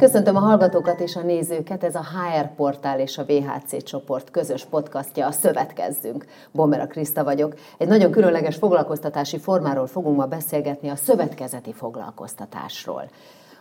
[0.00, 4.64] Köszöntöm a hallgatókat és a nézőket, ez a HR Portál és a VHC csoport közös
[4.64, 6.24] podcastja, a Szövetkezzünk.
[6.52, 7.54] Bombera Kriszta vagyok.
[7.78, 13.10] Egy nagyon különleges foglalkoztatási formáról fogunk ma beszélgetni, a szövetkezeti foglalkoztatásról,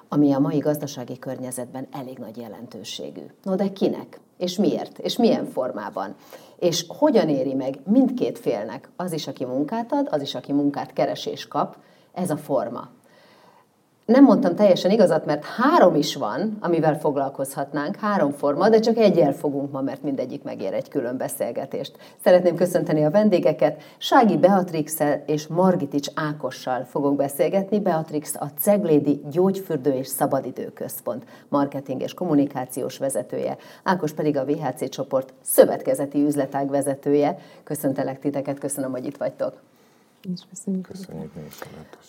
[0.10, 3.26] ami a mai gazdasági környezetben elég nagy jelentőségű.
[3.44, 4.20] No de kinek?
[4.38, 5.00] És miért?
[5.00, 6.16] És milyen formában?
[6.60, 10.94] És hogyan éri meg mindkét félnek, az is, aki munkát ad, az is, aki munkát
[10.94, 11.76] keres és kap,
[12.14, 12.90] ez a forma
[14.10, 19.34] nem mondtam teljesen igazat, mert három is van, amivel foglalkozhatnánk, három forma, de csak egyel
[19.34, 21.98] fogunk ma, mert mindegyik megér egy külön beszélgetést.
[22.24, 23.82] Szeretném köszönteni a vendégeket.
[23.98, 27.80] Sági beatrix és Margitics Ákossal fogok beszélgetni.
[27.80, 34.90] Beatrix a Ceglédi Gyógyfürdő és Szabadidő Központ marketing és kommunikációs vezetője, Ákos pedig a VHC
[34.90, 37.38] csoport szövetkezeti üzletág vezetője.
[37.64, 39.69] Köszöntelek titeket, köszönöm, hogy itt vagytok.
[40.22, 40.88] És köszönjük.
[40.88, 41.60] Köszönjük mi is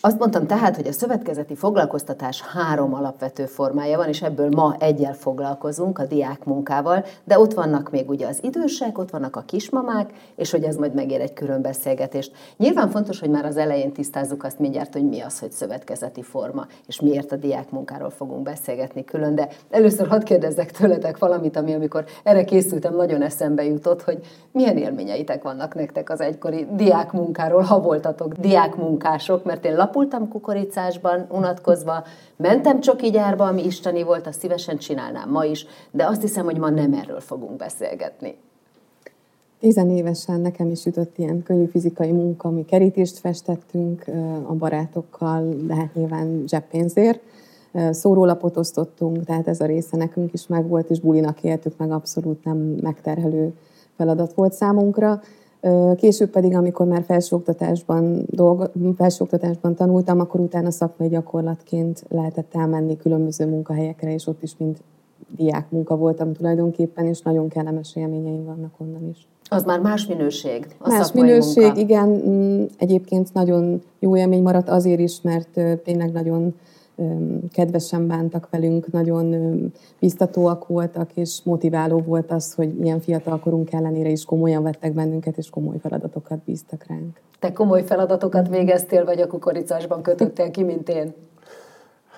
[0.01, 5.13] Azt mondtam tehát, hogy a szövetkezeti foglalkoztatás három alapvető formája van, és ebből ma egyel
[5.13, 10.13] foglalkozunk, a diák munkával, de ott vannak még ugye az idősek, ott vannak a kismamák,
[10.35, 12.31] és hogy ez majd megér egy külön beszélgetést.
[12.57, 16.67] Nyilván fontos, hogy már az elején tisztázzuk azt mindjárt, hogy mi az, hogy szövetkezeti forma,
[16.87, 21.73] és miért a diák munkáról fogunk beszélgetni külön, de először hadd kérdezzek tőletek valamit, ami
[21.73, 24.19] amikor erre készültem, nagyon eszembe jutott, hogy
[24.51, 30.27] milyen élményeitek vannak nektek az egykori diák munkáról, ha volt voltatok diákmunkások, mert én lapultam
[30.27, 32.03] kukoricásban, unatkozva,
[32.35, 36.57] mentem csoki gyárba, ami isteni volt, azt szívesen csinálnám ma is, de azt hiszem, hogy
[36.57, 38.35] ma nem erről fogunk beszélgetni.
[39.59, 44.05] Tizenévesen nekem is jutott ilyen könnyű fizikai munka, ami kerítést festettünk
[44.47, 47.19] a barátokkal, de hát nyilván zseppénzért.
[47.91, 52.57] Szórólapot osztottunk, tehát ez a része nekünk is megvolt, és bulinak éltük meg, abszolút nem
[52.81, 53.53] megterhelő
[53.97, 55.21] feladat volt számunkra.
[55.95, 58.65] Később pedig, amikor már felsőoktatásban, dolgo,
[58.97, 64.77] felsőoktatásban tanultam, akkor utána szakmai gyakorlatként lehetett elmenni különböző munkahelyekre, és ott is mind
[65.35, 69.27] diák munka voltam tulajdonképpen, és nagyon kellemes élményeim vannak onnan is.
[69.49, 71.79] Az már más minőség, a Más minőség, munka.
[71.79, 72.07] igen.
[72.09, 76.53] Mm, egyébként nagyon jó élmény maradt azért is, mert tényleg nagyon
[77.51, 79.35] kedvesen bántak velünk, nagyon
[79.99, 85.37] biztatóak voltak, és motiváló volt az, hogy ilyen fiatal korunk ellenére is komolyan vettek bennünket,
[85.37, 87.19] és komoly feladatokat bíztak ránk.
[87.39, 91.13] Te komoly feladatokat végeztél, vagy a kukoricásban kötöttél ki, mint én?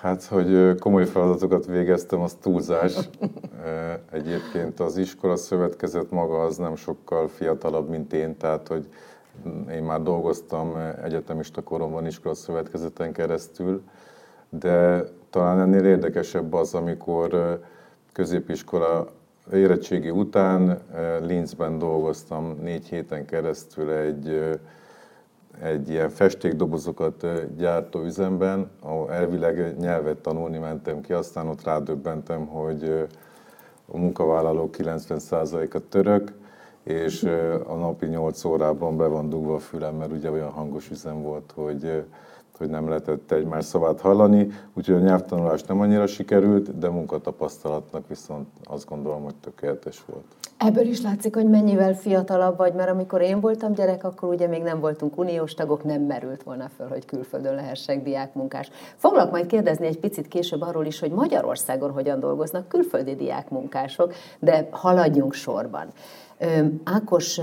[0.00, 3.08] Hát, hogy komoly feladatokat végeztem, az túlzás.
[4.12, 8.88] Egyébként az iskola szövetkezet maga az nem sokkal fiatalabb, mint én, tehát, hogy
[9.70, 10.72] én már dolgoztam
[11.04, 13.82] egyetemista koromban iskola szövetkezeten keresztül,
[14.58, 17.58] de talán ennél érdekesebb az, amikor
[18.12, 19.08] középiskola
[19.52, 20.78] érettségi után
[21.20, 24.58] Linzben dolgoztam négy héten keresztül egy,
[25.62, 27.26] egy ilyen festékdobozokat
[27.56, 33.06] gyártó üzemben, ahol elvileg nyelvet tanulni mentem ki, aztán ott rádöbbentem, hogy
[33.86, 36.32] a munkavállalók 90%-a török,
[36.82, 37.22] és
[37.66, 41.52] a napi 8 órában be van dugva a fülem, mert ugye olyan hangos üzem volt,
[41.54, 42.04] hogy
[42.58, 48.48] hogy nem lehetett egymás szavát hallani, úgyhogy a nyelvtanulás nem annyira sikerült, de munkatapasztalatnak viszont
[48.64, 50.24] azt gondolom, hogy tökéletes volt.
[50.56, 54.62] Ebből is látszik, hogy mennyivel fiatalabb vagy, mert amikor én voltam gyerek, akkor ugye még
[54.62, 58.70] nem voltunk uniós tagok, nem merült volna föl, hogy külföldön lehessek diákmunkás.
[58.96, 64.68] Foglak majd kérdezni egy picit később arról is, hogy Magyarországon hogyan dolgoznak külföldi diákmunkások, de
[64.70, 65.86] haladjunk sorban.
[66.84, 67.40] Ákos,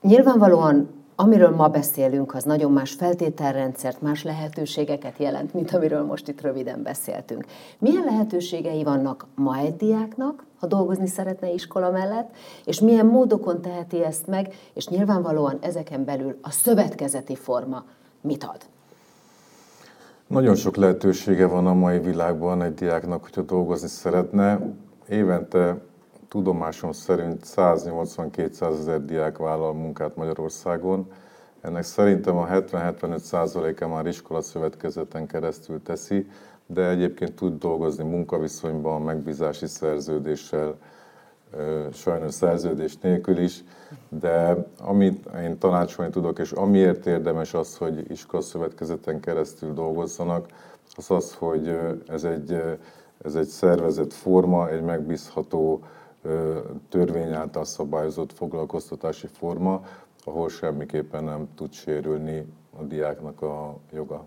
[0.00, 6.40] nyilvánvalóan amiről ma beszélünk, az nagyon más feltételrendszert, más lehetőségeket jelent, mint amiről most itt
[6.40, 7.44] röviden beszéltünk.
[7.78, 12.34] Milyen lehetőségei vannak ma egy diáknak, ha dolgozni szeretne iskola mellett,
[12.64, 17.84] és milyen módokon teheti ezt meg, és nyilvánvalóan ezeken belül a szövetkezeti forma
[18.20, 18.60] mit ad?
[20.26, 24.60] Nagyon sok lehetősége van a mai világban egy diáknak, hogyha dolgozni szeretne.
[25.08, 25.87] Évente
[26.28, 31.10] tudomásom szerint 180-200 ezer diák vállal munkát Magyarországon.
[31.60, 36.26] Ennek szerintem a 70-75 százaléka már iskola szövetkezeten keresztül teszi,
[36.66, 40.76] de egyébként tud dolgozni munkaviszonyban, megbízási szerződéssel,
[41.92, 43.64] sajnos szerződés nélkül is,
[44.08, 50.46] de amit én tanácsolni tudok, és amiért érdemes az, hogy iskola szövetkezeten keresztül dolgozzanak,
[50.96, 51.78] az az, hogy
[52.08, 52.62] ez egy,
[53.24, 55.80] ez egy szervezett forma, egy megbízható
[56.88, 59.82] törvény által szabályozott foglalkoztatási forma,
[60.24, 62.46] ahol semmiképpen nem tud sérülni
[62.78, 64.26] a diáknak a joga.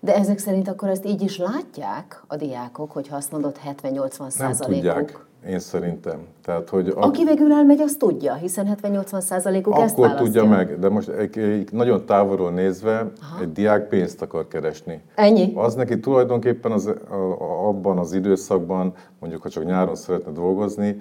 [0.00, 4.58] De ezek szerint akkor ezt így is látják a diákok, hogy azt mondod 70-80 százalékuk?
[4.58, 6.20] Nem tudják, én szerintem.
[6.44, 7.00] Tehát, hogy a...
[7.00, 11.38] Aki végül elmegy, az tudja, hiszen 70-80 százalékuk ezt Akkor tudja meg, de most egy,
[11.38, 13.40] egy nagyon távolról nézve Aha.
[13.40, 15.02] egy diák pénzt akar keresni.
[15.14, 15.52] Ennyi?
[15.54, 16.94] Az neki tulajdonképpen az,
[17.38, 21.00] abban az időszakban, mondjuk ha csak nyáron szeretne dolgozni,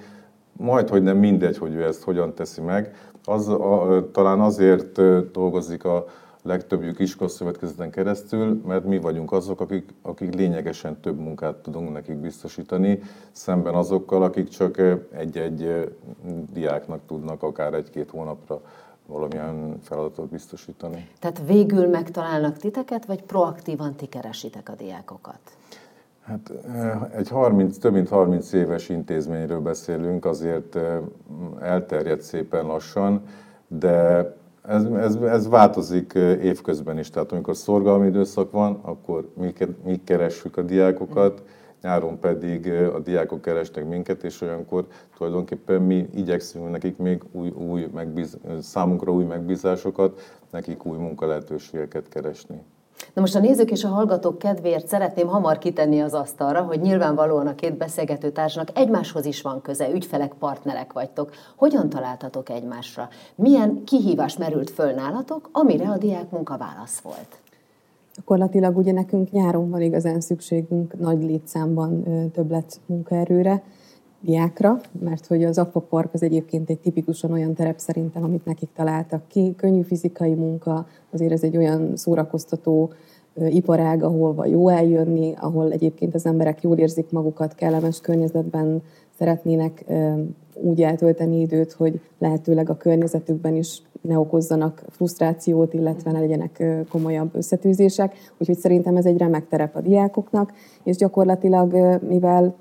[0.58, 2.96] majd, hogy nem mindegy, hogy ő ezt hogyan teszi meg.
[3.24, 5.02] Az, a, talán azért
[5.32, 6.06] dolgozik a
[6.48, 13.00] legtöbbjük iskolaszövetkezeten keresztül, mert mi vagyunk azok, akik, akik lényegesen több munkát tudunk nekik biztosítani,
[13.32, 14.82] szemben azokkal, akik csak
[15.12, 15.90] egy-egy
[16.54, 18.62] diáknak tudnak akár egy-két hónapra
[19.06, 21.08] valamilyen feladatot biztosítani.
[21.20, 25.57] Tehát végül megtalálnak titeket, vagy proaktívan ti keresitek a diákokat?
[26.28, 26.52] Hát
[27.16, 30.80] egy 30, több mint 30 éves intézményről beszélünk, azért
[31.60, 33.22] elterjedt szépen lassan,
[33.68, 37.10] de ez, ez, ez változik évközben is.
[37.10, 39.54] Tehát amikor szorgalmi időszak van, akkor mi,
[39.84, 41.44] mi keressük a diákokat,
[41.82, 44.88] nyáron pedig a diákok keresnek minket, és olyankor
[45.18, 50.20] tulajdonképpen mi igyekszünk nekik még új, új megbíz, számunkra új megbízásokat,
[50.52, 52.62] nekik új munkalehetőségeket keresni.
[53.14, 57.48] Na most a nézők és a hallgatók kedvéért szeretném hamar kitenni az asztalra, hogy nyilvánvalóan
[57.48, 61.32] a két beszélgető társnak egymáshoz is van köze, ügyfelek, partnerek vagytok.
[61.56, 63.10] Hogyan találtatok egymásra?
[63.36, 67.42] Milyen kihívás merült föl nálatok, amire a diák munka válasz volt?
[68.16, 73.64] Gyakorlatilag ugye nekünk nyáron van igazán szükségünk nagy létszámban többlet munkaerőre,
[74.28, 79.28] diákra, mert hogy az Aquapark az egyébként egy tipikusan olyan terep szerintem, amit nekik találtak
[79.28, 79.54] ki.
[79.58, 82.92] Könnyű fizikai munka, azért ez egy olyan szórakoztató
[83.50, 88.82] iparág, ahol jó eljönni, ahol egyébként az emberek jól érzik magukat, kellemes környezetben
[89.18, 89.86] szeretnének
[90.54, 97.36] úgy eltölteni időt, hogy lehetőleg a környezetükben is ne okozzanak frusztrációt, illetve ne legyenek komolyabb
[97.36, 98.16] összetűzések.
[98.38, 100.54] Úgyhogy szerintem ez egy remek terep a diákoknak,
[100.84, 102.56] és gyakorlatilag, mivel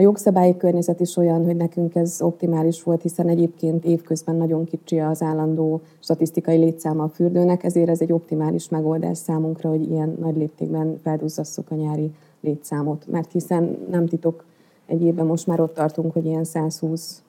[0.00, 4.98] a jogszabályi környezet is olyan, hogy nekünk ez optimális volt, hiszen egyébként évközben nagyon kicsi
[4.98, 10.36] az állandó statisztikai létszáma a fürdőnek, ezért ez egy optimális megoldás számunkra, hogy ilyen nagy
[10.36, 12.10] léptékben felduzzasszuk a nyári
[12.40, 13.06] létszámot.
[13.06, 14.44] Mert hiszen nem titok,
[14.86, 17.22] egy évben most már ott tartunk, hogy ilyen 120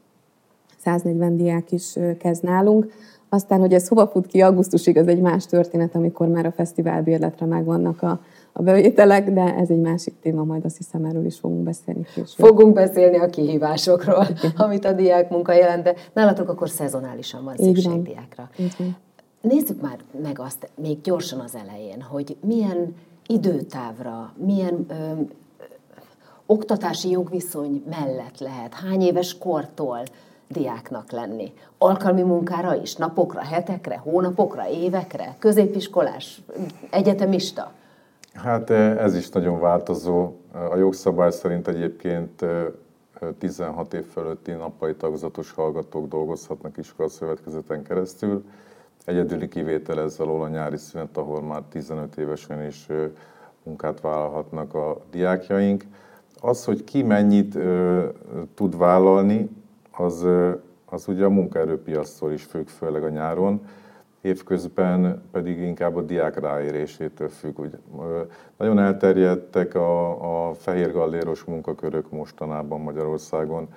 [0.78, 2.92] 140 diák is kezd nálunk.
[3.30, 7.04] Aztán, hogy ez hova fut ki augusztusig, az egy más történet, amikor már a fesztivál
[7.04, 8.20] bérletre megvannak a
[8.54, 12.48] a bevételek, de ez egy másik téma, majd azt hiszem erről is fogunk beszélni később.
[12.48, 14.28] Fogunk beszélni a kihívásokról,
[14.58, 18.50] amit a diák munka jelent, de nálatok akkor szezonálisan van szükség diákra.
[19.42, 22.96] Nézzük már meg azt még gyorsan az elején, hogy milyen
[23.28, 25.22] időtávra, milyen ö, ö,
[26.46, 30.04] oktatási jogviszony mellett lehet, hány éves kortól
[30.48, 31.54] diáknak lenni.
[31.78, 36.42] Alkalmi munkára is, napokra, hetekre, hónapokra, évekre, középiskolás,
[36.90, 37.72] egyetemista?
[38.34, 40.34] Hát eh, ez is nagyon változó.
[40.72, 42.46] A jogszabály szerint egyébként
[43.38, 48.44] 16 eh, év fölötti nappali tagozatos hallgatók dolgozhatnak iskolaszövetkezeten keresztül.
[49.06, 53.10] Egyedüli kivétel ez alól a nyári szünet, ahol már 15 évesen is eh,
[53.64, 55.84] munkát vállalhatnak a diákjaink.
[56.40, 57.58] Az, hogy ki mennyit
[58.54, 59.50] tud vállalni,
[59.92, 60.26] az,
[60.86, 63.62] az ugye a munkaerőpiasztól is függ, főleg a nyáron
[64.22, 67.60] évközben pedig inkább a diák ráérésétől függ.
[67.60, 67.78] Ugye,
[68.58, 73.68] nagyon elterjedtek a, a fehér galléros munkakörök mostanában Magyarországon.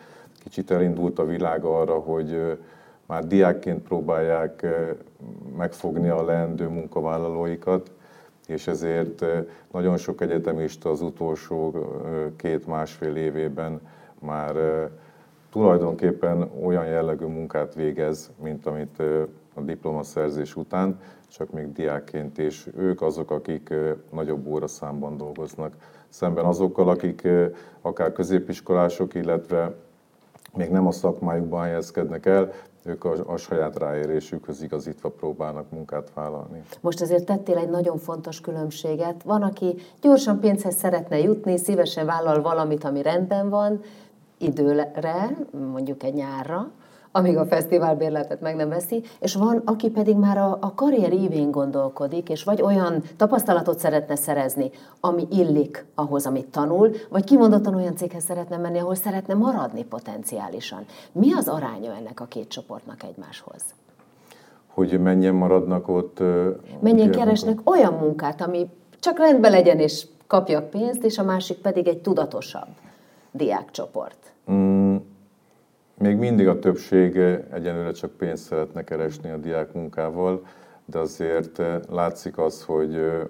[0.43, 2.59] Kicsit elindult a világ arra, hogy
[3.07, 4.67] már diákként próbálják
[5.57, 7.91] megfogni a leendő munkavállalóikat,
[8.47, 9.25] és ezért
[9.73, 11.75] nagyon sok egyetemista az utolsó
[12.37, 13.81] két-másfél évében
[14.19, 14.57] már
[15.51, 19.03] tulajdonképpen olyan jellegű munkát végez, mint amit
[19.55, 23.75] a diplomaszerzés után, csak még diákként, és ők azok, akik
[24.13, 25.75] nagyobb óraszámban dolgoznak.
[26.09, 27.29] Szemben azokkal, akik
[27.81, 29.75] akár középiskolások, illetve
[30.57, 32.53] még nem a szakmájukban helyezkednek el,
[32.85, 36.63] ők a, a saját ráérésükhöz igazítva próbálnak munkát vállalni.
[36.81, 39.23] Most azért tettél egy nagyon fontos különbséget.
[39.23, 43.81] Van, aki gyorsan pénzhez szeretne jutni, szívesen vállal valamit, ami rendben van,
[44.39, 45.37] időre,
[45.73, 46.71] mondjuk egy nyárra,
[47.17, 51.51] amíg a fesztiválbérletet meg nem veszi, és van, aki pedig már a, a karrier évén
[51.51, 57.97] gondolkodik, és vagy olyan tapasztalatot szeretne szerezni, ami illik ahhoz, amit tanul, vagy kimondottan olyan
[57.97, 60.85] céghez szeretne menni, ahol szeretne maradni potenciálisan.
[61.13, 63.63] Mi az aránya ennek a két csoportnak egymáshoz?
[64.67, 66.19] Hogy mennyien maradnak ott?
[66.81, 67.75] Mennyien keresnek munkát?
[67.75, 72.69] olyan munkát, ami csak rendben legyen, és kapjak pénzt, és a másik pedig egy tudatosabb
[73.33, 74.33] diákcsoport.
[74.51, 74.94] Mm
[76.05, 77.17] még mindig a többség
[77.53, 80.47] egyenlőre csak pénzt szeretne keresni a diák munkával,
[80.85, 83.21] de azért eh, látszik az, hogy eh,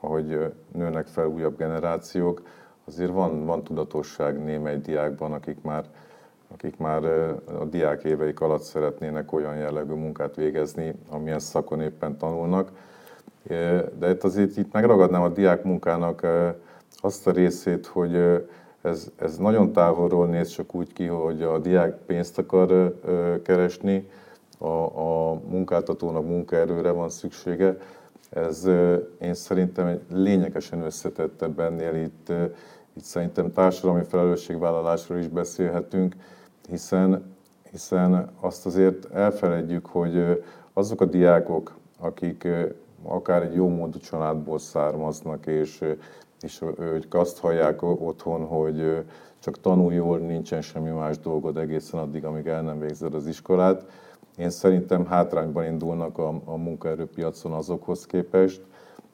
[0.00, 2.42] ahogy eh, nőnek fel újabb generációk,
[2.84, 5.84] azért van, van tudatosság némely diákban, akik már,
[6.52, 7.04] akik már
[7.60, 12.70] a diák éveik alatt szeretnének olyan jellegű munkát végezni, amilyen szakon éppen tanulnak.
[13.98, 16.26] De itt azért itt megragadnám a diák munkának
[16.96, 18.44] azt a részét, hogy
[18.82, 23.00] ez, ez nagyon távolról néz csak úgy ki, hogy a diák pénzt akar
[23.42, 24.08] keresni,
[24.58, 24.66] a,
[25.00, 27.76] a munkáltatónak munkaerőre van szüksége.
[28.30, 28.68] Ez
[29.20, 32.32] én szerintem egy lényegesen összetettebb ennél itt,
[32.96, 36.14] itt szerintem társadalmi felelősségvállalásról is beszélhetünk,
[36.68, 37.34] hiszen,
[37.70, 42.48] hiszen azt azért elfeledjük, hogy azok a diákok, akik
[43.02, 45.84] akár egy jó módú családból származnak, és,
[46.42, 49.04] és ők azt hallják otthon, hogy
[49.38, 53.84] csak tanulj jól, nincsen semmi más dolgod egészen addig, amíg el nem végzed az iskolát.
[54.36, 58.60] Én szerintem hátrányban indulnak a, a munkaerőpiacon azokhoz képest,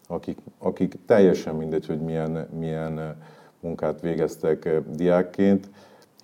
[0.09, 3.17] akik, akik teljesen mindegy, hogy milyen, milyen
[3.61, 5.71] munkát végeztek diákként,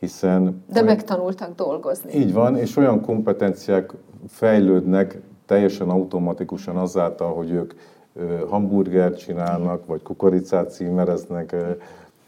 [0.00, 0.64] hiszen...
[0.72, 2.14] De megtanultak dolgozni.
[2.14, 3.92] Így van, és olyan kompetenciák
[4.28, 7.72] fejlődnek teljesen automatikusan azáltal, hogy ők
[8.48, 11.56] hamburgert csinálnak, vagy kukoricát címereznek,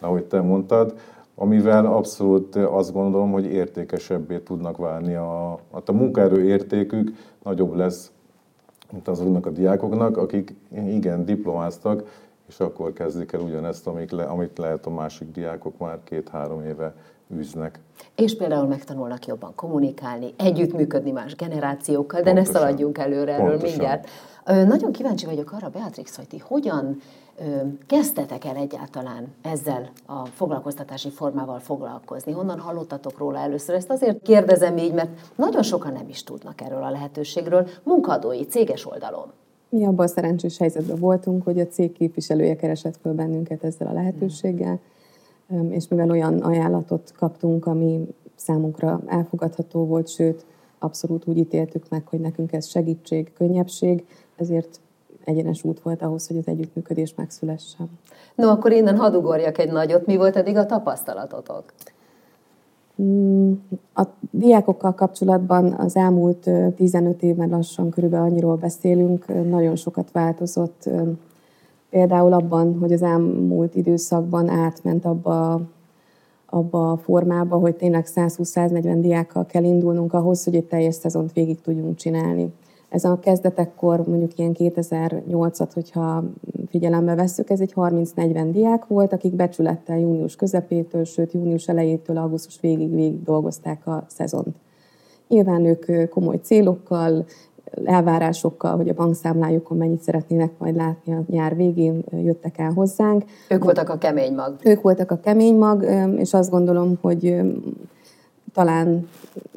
[0.00, 0.94] ahogy te mondtad,
[1.34, 5.14] amivel abszolút azt gondolom, hogy értékesebbé tudnak válni.
[5.14, 7.12] A, a munkaerő értékük
[7.42, 8.10] nagyobb lesz,
[8.92, 10.54] mint azoknak a diákoknak, akik
[10.86, 15.98] igen, diplomáztak, és akkor kezdik el ugyanezt, amit, le, amit lehet a másik diákok már
[16.04, 16.94] két-három éve
[17.34, 17.78] űznek.
[18.14, 22.52] És például megtanulnak jobban kommunikálni, együttműködni más generációkkal, de Pontosan.
[22.52, 23.70] ne szaladjunk előre erről Pontosan.
[23.70, 24.08] mindjárt.
[24.46, 26.96] Nagyon kíváncsi vagyok arra, Beatrix, hogy ti hogyan
[27.86, 32.32] kezdtetek el egyáltalán ezzel a foglalkoztatási formával foglalkozni?
[32.32, 33.74] Honnan hallottatok róla először?
[33.74, 38.86] Ezt azért kérdezem így, mert nagyon sokan nem is tudnak erről a lehetőségről munkadói, céges
[38.86, 39.32] oldalon.
[39.68, 43.92] Mi abban a szerencsés helyzetben voltunk, hogy a cég képviselője keresett föl bennünket ezzel a
[43.92, 44.80] lehetőséggel,
[45.68, 50.44] és mivel olyan ajánlatot kaptunk, ami számunkra elfogadható volt, sőt,
[50.78, 54.80] abszolút úgy ítéltük meg, hogy nekünk ez segítség, könnyebbség, ezért
[55.24, 57.88] egyenes út volt ahhoz, hogy az együttműködés megszülessen.
[58.34, 60.06] No, akkor innen hadugorjak egy nagyot.
[60.06, 61.64] Mi volt eddig a tapasztalatotok?
[63.02, 63.52] Mm,
[63.94, 70.88] a diákokkal kapcsolatban az elmúlt 15 évben lassan körülbelül annyiról beszélünk, nagyon sokat változott.
[71.90, 75.60] Például abban, hogy az elmúlt időszakban átment abba,
[76.46, 81.60] abba a formába, hogy tényleg 120-140 diákkal kell indulnunk ahhoz, hogy egy teljes szezont végig
[81.60, 82.52] tudjunk csinálni.
[82.88, 86.24] Ez a kezdetekkor, mondjuk ilyen 2008-at, hogyha
[86.68, 92.60] figyelembe vesszük, ez egy 30-40 diák volt, akik becsülettel június közepétől, sőt június elejétől augusztus
[92.60, 94.56] végig végig dolgozták a szezont.
[95.28, 97.24] Nyilván ők komoly célokkal,
[97.84, 103.24] elvárásokkal, hogy a bankszámlájukon mennyit szeretnének majd látni a nyár végén, jöttek el hozzánk.
[103.50, 104.56] Ők voltak a kemény mag.
[104.64, 107.42] Ők voltak a kemény mag, és azt gondolom, hogy
[108.52, 109.08] talán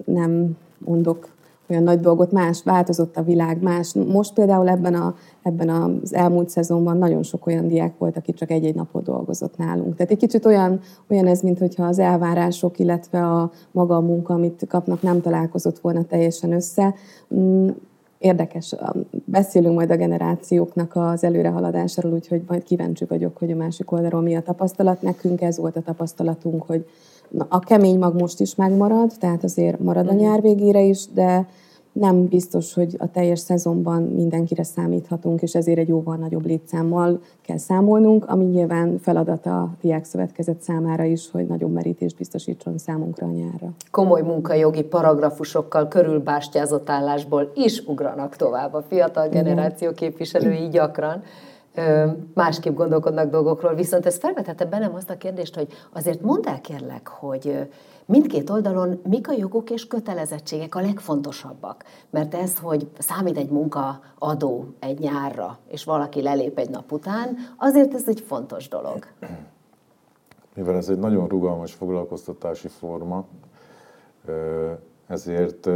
[0.06, 1.28] nem mondok
[1.70, 3.94] olyan nagy dolgot, más, változott a világ, más.
[3.94, 8.52] Most például ebben, a, ebben az elmúlt szezonban nagyon sok olyan diák volt, aki csak
[8.52, 9.96] egy-egy napot dolgozott nálunk.
[9.96, 14.66] Tehát egy kicsit olyan, olyan ez, mintha az elvárások, illetve a maga a munka, amit
[14.68, 16.94] kapnak, nem találkozott volna teljesen össze.
[17.36, 17.68] Mm,
[18.18, 18.76] érdekes,
[19.26, 24.36] beszélünk majd a generációknak az előrehaladásáról, úgyhogy majd kíváncsi vagyok, hogy a másik oldalról mi
[24.36, 25.02] a tapasztalat.
[25.02, 26.86] Nekünk ez volt a tapasztalatunk, hogy
[27.48, 30.22] a kemény mag most is megmarad, tehát azért marad a mhm.
[30.22, 31.48] nyár végére is, de
[31.92, 37.58] nem biztos, hogy a teljes szezonban mindenkire számíthatunk, és ezért egy jóval nagyobb létszámmal kell
[37.58, 43.32] számolnunk, ami nyilván feladat a Diák Szövetkezet számára is, hogy nagyobb merítést biztosítson számunkra a
[43.32, 43.74] nyárra.
[43.92, 51.24] Komoly munkajogi paragrafusokkal körülbástyázott állásból is ugranak tovább a fiatal generáció képviselői gyakran
[52.34, 53.74] másképp gondolkodnak dolgokról.
[53.74, 57.70] Viszont ez felvetette bennem azt a kérdést, hogy azért mondd el kérlek, hogy
[58.06, 61.84] mindkét oldalon mik a jogok és kötelezettségek a legfontosabbak.
[62.10, 67.94] Mert ez, hogy számít egy munkaadó egy nyárra, és valaki lelép egy nap után, azért
[67.94, 69.06] ez egy fontos dolog.
[70.56, 73.26] Mivel ez egy nagyon rugalmas foglalkoztatási forma,
[75.08, 75.70] ezért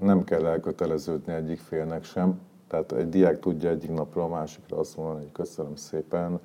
[0.00, 4.96] nem kell elköteleződni egyik félnek sem, tehát egy diák tudja egyik napról a másikra azt
[4.96, 6.40] mondani, hogy köszönöm szépen,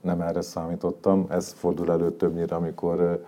[0.00, 1.26] nem erre számítottam.
[1.28, 3.24] Ez fordul elő többnyire, amikor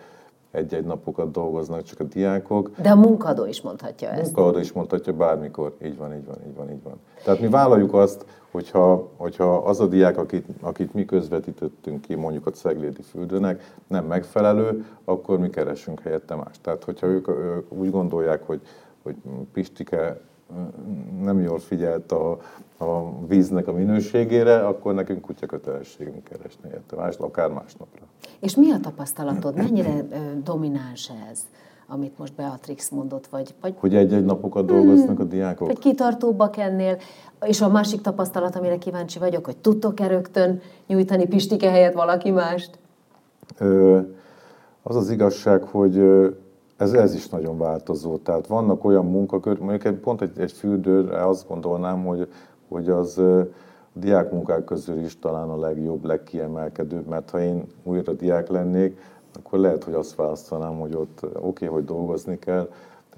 [0.51, 2.71] egy-egy napokat dolgoznak csak a diákok.
[2.83, 4.37] De a munkadó is mondhatja ezt.
[4.37, 5.77] A munkadó is mondhatja bármikor.
[5.83, 7.01] Így van, így van, így van, így van.
[7.25, 12.47] Tehát mi vállaljuk azt, hogyha, hogyha az a diák, akit, akit mi közvetítettünk ki, mondjuk
[12.47, 16.61] a Ceglédi fürdőnek, nem megfelelő, akkor mi keresünk helyette más.
[16.61, 18.61] Tehát, hogyha ők, ők úgy gondolják, hogy,
[19.03, 19.15] hogy
[19.53, 20.21] Pistike
[21.23, 22.31] nem jól figyelt a,
[22.77, 28.03] a víznek a minőségére, akkor nekünk kutya kötelességünk keresni érte, más, akár másnapra.
[28.41, 29.57] És mi a tapasztalatod?
[29.57, 30.05] Mennyire
[30.43, 31.47] domináns ez?
[31.91, 33.55] amit most Beatrix mondott, vagy...
[33.61, 35.67] vagy hogy egy-egy napokat dolgoznak a diákok?
[35.67, 36.97] Vagy kitartóbbak ennél,
[37.41, 42.79] és a másik tapasztalat, amire kíváncsi vagyok, hogy tudtok-e rögtön nyújtani Pistike helyett valaki mást?
[44.83, 45.95] Az az igazság, hogy
[46.79, 48.17] ez, ez is nagyon változó.
[48.17, 52.29] Tehát vannak olyan munkakör, mondjuk pont egy, egy fürdőre azt gondolnám, hogy,
[52.69, 53.47] hogy az a
[53.93, 59.01] diákmunkák közül is talán a legjobb, legkiemelkedőbb, mert ha én újra diák lennék,
[59.39, 62.69] akkor lehet, hogy azt választanám, hogy ott oké, okay, hogy dolgozni kell,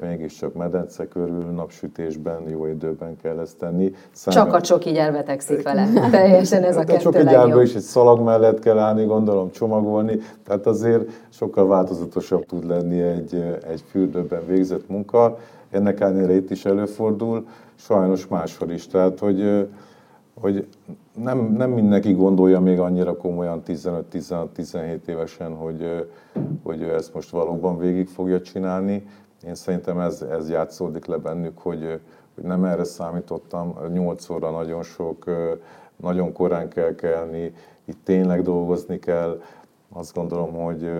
[0.00, 3.92] mégiscsak medence körül, napsütésben, jó időben kell ezt tenni.
[4.12, 4.40] Számít...
[4.40, 5.88] Csak a csoki gyár betegszik vele.
[6.11, 10.19] Teljesen ez a kettő A csoki gyárban is egy szalag mellett kell állni, gondolom, csomagolni.
[10.45, 13.35] Tehát azért sokkal változatosabb tud lenni egy,
[13.69, 15.38] egy fürdőben végzett munka.
[15.71, 18.87] Ennek ellenére itt is előfordul, sajnos máshol is.
[18.87, 19.69] Tehát, hogy,
[20.40, 20.66] hogy
[21.14, 26.09] nem, nem mindenki gondolja még annyira komolyan 15-16-17 évesen, hogy,
[26.62, 29.07] hogy ő ezt most valóban végig fogja csinálni.
[29.47, 32.00] Én szerintem ez, ez játszódik le bennük, hogy,
[32.35, 35.25] hogy nem erre számítottam, 8 óra nagyon sok,
[35.97, 37.52] nagyon korán kell kelni,
[37.85, 39.42] itt tényleg dolgozni kell.
[39.92, 40.90] Azt gondolom, hogy,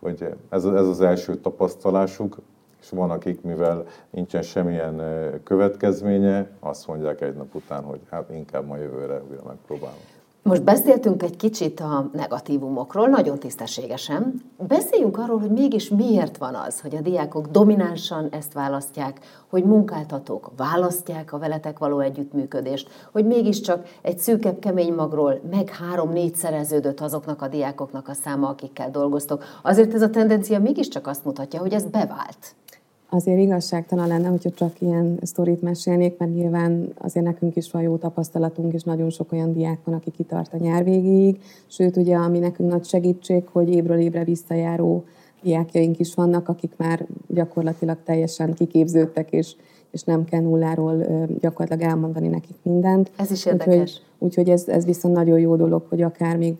[0.00, 2.36] hogy ez, ez az első tapasztalásuk,
[2.80, 5.02] és van, akik, mivel nincsen semmilyen
[5.44, 10.17] következménye, azt mondják egy nap után, hogy hát inkább ma jövőre újra megpróbálom.
[10.48, 14.42] Most beszéltünk egy kicsit a negatívumokról, nagyon tisztességesen.
[14.68, 20.50] Beszéljünk arról, hogy mégis miért van az, hogy a diákok dominánsan ezt választják, hogy munkáltatók
[20.56, 27.42] választják a veletek való együttműködést, hogy mégiscsak egy szűkebb kemény magról meg három-négy szereződött azoknak
[27.42, 29.44] a diákoknak a száma, akikkel dolgoztok.
[29.62, 32.56] Azért ez a tendencia mégiscsak azt mutatja, hogy ez bevált
[33.10, 37.96] azért igazságtalan lenne, hogyha csak ilyen sztorit mesélnék, mert nyilván azért nekünk is van jó
[37.96, 41.40] tapasztalatunk, és nagyon sok olyan diák van, aki kitart a nyár végéig.
[41.66, 45.04] Sőt, ugye, ami nekünk nagy segítség, hogy évről évre visszajáró
[45.42, 49.54] diákjaink is vannak, akik már gyakorlatilag teljesen kiképződtek, és
[49.98, 51.06] és nem kell nulláról
[51.40, 53.10] gyakorlatilag elmondani nekik mindent.
[53.16, 53.74] Ez is érdekes.
[53.74, 56.54] Úgyhogy, úgyhogy ez, ez viszont nagyon jó dolog, hogy akár még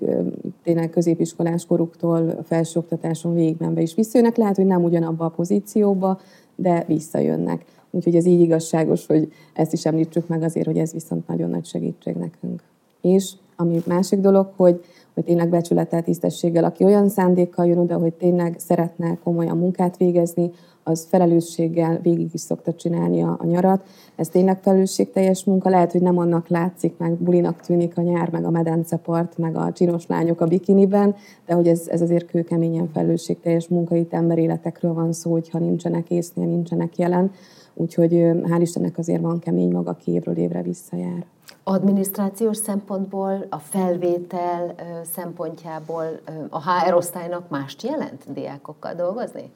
[0.63, 4.37] tényleg középiskolás koruktól felsőoktatáson végigmenve is visszajönnek.
[4.37, 6.21] Lehet, hogy nem ugyanabba a pozícióba,
[6.55, 7.65] de visszajönnek.
[7.91, 11.65] Úgyhogy ez így igazságos, hogy ezt is említsük meg azért, hogy ez viszont nagyon nagy
[11.65, 12.63] segítség nekünk.
[13.01, 14.81] És ami másik dolog, hogy,
[15.15, 20.51] hogy tényleg becsülettel, tisztességgel, aki olyan szándékkal jön oda, hogy tényleg szeretne komolyan munkát végezni,
[20.89, 23.85] az felelősséggel végig is szokta csinálni a, a nyarat.
[24.17, 28.45] Ez tényleg felelősségteljes munka, lehet, hogy nem annak látszik, meg bulinak tűnik a nyár, meg
[28.45, 31.15] a medencepart, meg a csinos lányok a bikiniben,
[31.47, 36.47] de hogy ez, ez azért kőkeményen felelősségteljes munka, itt emberéletekről van szó, hogyha nincsenek észnél,
[36.47, 37.31] nincsenek jelen.
[37.75, 41.27] Úgyhogy hál' Istennek azért van kemény maga, aki évről évre visszajár.
[41.63, 44.75] Adminisztrációs szempontból, a felvétel
[45.15, 46.21] szempontjából
[46.51, 49.51] a HR osztálynak mást jelent diákokkal dolgozni?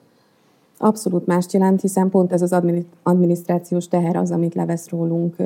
[0.84, 2.60] Abszolút mást jelent, hiszen pont ez az
[3.02, 5.36] adminisztrációs teher az, amit levesz rólunk,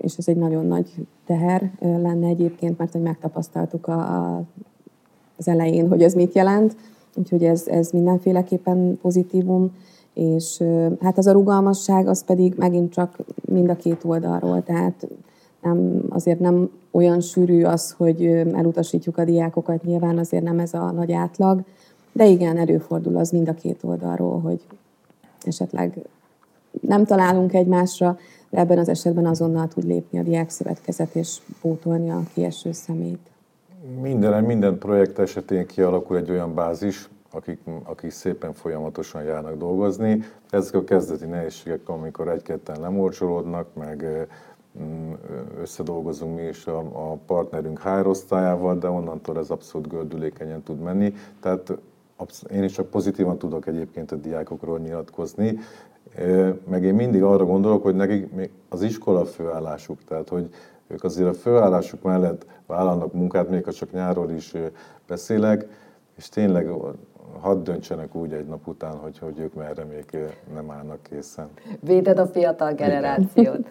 [0.00, 0.94] és ez egy nagyon nagy
[1.26, 4.42] teher lenne egyébként, mert hogy megtapasztaltuk a, a,
[5.36, 6.76] az elején, hogy ez mit jelent,
[7.14, 9.72] úgyhogy ez, ez mindenféleképpen pozitívum,
[10.14, 10.62] és
[11.00, 15.08] hát az a rugalmasság, az pedig megint csak mind a két oldalról, tehát
[15.62, 20.90] nem, azért nem olyan sűrű az, hogy elutasítjuk a diákokat, nyilván azért nem ez a
[20.90, 21.62] nagy átlag,
[22.14, 24.60] de igen, előfordul az mind a két oldalról, hogy
[25.42, 25.98] esetleg
[26.80, 28.18] nem találunk egymásra,
[28.50, 33.30] de ebben az esetben azonnal tud lépni a diákszövetkezet és pótolni a kieső szemét.
[34.00, 40.22] Minden, minden projekt esetén kialakul egy olyan bázis, akik, akik szépen folyamatosan járnak dolgozni.
[40.50, 44.06] Ezek a kezdeti nehézségek, amikor egy-ketten lemorcsolódnak, meg
[44.78, 45.12] mm,
[45.60, 51.14] összedolgozunk mi is a, a partnerünk HR osztályával, de onnantól ez abszolút gördülékenyen tud menni.
[51.40, 51.72] Tehát
[52.50, 55.58] én is csak pozitívan tudok egyébként a diákokról nyilatkozni,
[56.68, 58.28] meg én mindig arra gondolok, hogy nekik
[58.68, 60.48] az iskola főállásuk, tehát hogy
[60.86, 64.52] ők azért a főállásuk mellett vállalnak munkát, még ha csak nyáról is
[65.06, 65.66] beszélek,
[66.16, 66.68] és tényleg
[67.40, 70.18] hadd döntsenek úgy egy nap után, hogy, hogy ők merre még
[70.54, 71.48] nem állnak készen.
[71.80, 73.68] Véded a fiatal generációt.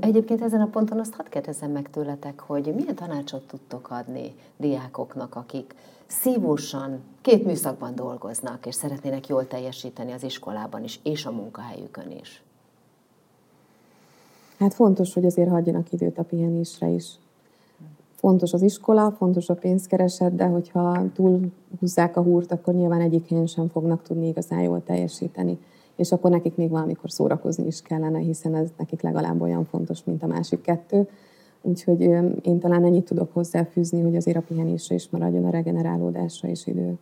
[0.00, 5.34] Egyébként ezen a ponton azt hadd kérdezem meg tőletek, hogy milyen tanácsot tudtok adni diákoknak,
[5.34, 5.74] akik
[6.06, 12.42] szívósan két műszakban dolgoznak, és szeretnének jól teljesíteni az iskolában is, és a munkahelyükön is?
[14.58, 17.18] Hát fontos, hogy azért hagyjanak időt a pihenésre is.
[18.24, 21.40] Fontos az iskola, fontos a pénzkereset, de hogyha túl
[21.80, 25.58] húzzák a húrt, akkor nyilván egyik helyen sem fognak tudni igazán jól teljesíteni.
[25.96, 30.22] És akkor nekik még valamikor szórakozni is kellene, hiszen ez nekik legalább olyan fontos, mint
[30.22, 31.08] a másik kettő.
[31.62, 32.00] Úgyhogy
[32.42, 36.94] én talán ennyit tudok hozzáfűzni, hogy azért a pihenésre is maradjon a regenerálódásra is idő.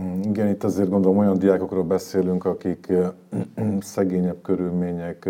[0.00, 2.92] Mm, igen, itt azért gondolom olyan diákokról beszélünk, akik
[3.80, 5.28] szegényebb körülmények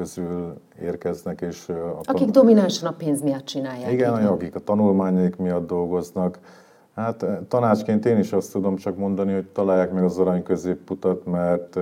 [0.00, 1.40] közül érkeznek.
[1.40, 3.92] És a akik dominánsan a pénz miatt csinálják.
[3.92, 6.38] Igen, így akik a tanulmányaik miatt dolgoznak.
[6.94, 11.76] Hát tanácsként én is azt tudom csak mondani, hogy találják meg az arany középputat, mert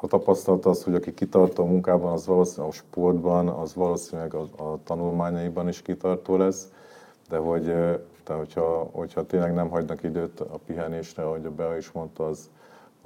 [0.00, 4.40] a tapasztalat az, hogy aki kitartó a munkában, az valószínűleg a sportban, az valószínűleg a,
[4.40, 6.68] a tanulmányaiban is kitartó lesz,
[7.28, 7.74] de hogy
[8.26, 12.50] de hogyha, hogyha tényleg nem hagynak időt a pihenésre, ahogy a Bea is mondta, az,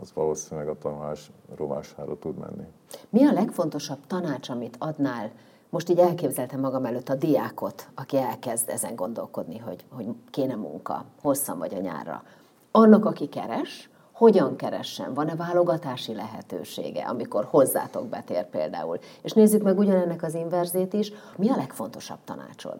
[0.00, 2.66] az valószínűleg a tanulás rovására tud menni.
[3.08, 5.30] Mi a legfontosabb tanács, amit adnál?
[5.70, 11.04] Most így elképzeltem magam előtt a diákot, aki elkezd ezen gondolkodni, hogy, hogy kéne munka,
[11.22, 12.22] hosszan vagy a nyárra.
[12.70, 18.98] Annak, aki keres, hogyan keressen, van-e válogatási lehetősége, amikor hozzátok betér például.
[19.22, 22.76] És nézzük meg ugyanennek az inverzét is, mi a legfontosabb tanácsod?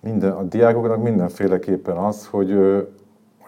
[0.00, 2.50] Minden, a diákoknak mindenféleképpen az, hogy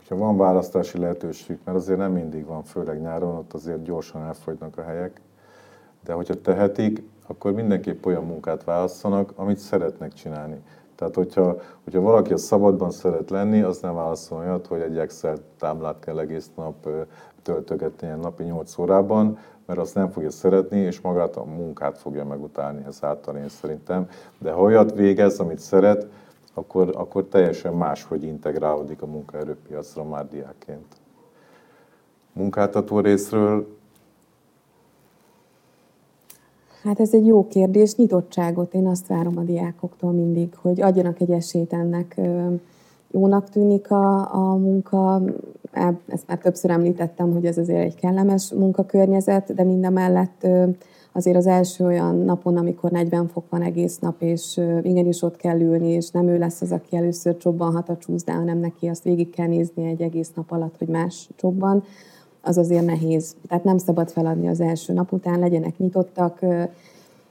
[0.08, 4.78] hogyha van választási lehetőség, mert azért nem mindig van, főleg nyáron, ott azért gyorsan elfogynak
[4.78, 5.20] a helyek,
[6.04, 10.62] de hogyha tehetik, akkor mindenképp olyan munkát válasszanak, amit szeretnek csinálni.
[10.94, 15.36] Tehát, hogyha, hogyha valaki a szabadban szeret lenni, az nem válaszol olyat, hogy egy Excel
[15.58, 16.88] táblát kell egész nap
[17.42, 22.24] töltögetni ilyen napi 8 órában, mert azt nem fogja szeretni, és magát a munkát fogja
[22.24, 24.08] megutálni ezáltal én szerintem.
[24.38, 26.06] De ha olyat végez, amit szeret,
[26.56, 30.96] akkor, akkor teljesen máshogy integrálódik a munkaerőpiacra már diákként.
[32.32, 33.76] Munkáltató részről
[36.86, 41.30] Hát ez egy jó kérdés, nyitottságot én azt várom a diákoktól mindig, hogy adjanak egy
[41.30, 42.20] esélyt ennek.
[43.10, 45.22] Jónak tűnik a, a munka,
[46.06, 50.46] ezt már többször említettem, hogy ez azért egy kellemes munkakörnyezet, de minden mellett
[51.16, 55.60] azért az első olyan napon, amikor 40 fok van egész nap, és igenis ott kell
[55.60, 59.30] ülni, és nem ő lesz az, aki először csobbanhat a csúszdán, hanem neki azt végig
[59.30, 61.82] kell nézni egy egész nap alatt, hogy más csobban,
[62.40, 63.36] az azért nehéz.
[63.48, 66.40] Tehát nem szabad feladni az első nap után, legyenek nyitottak,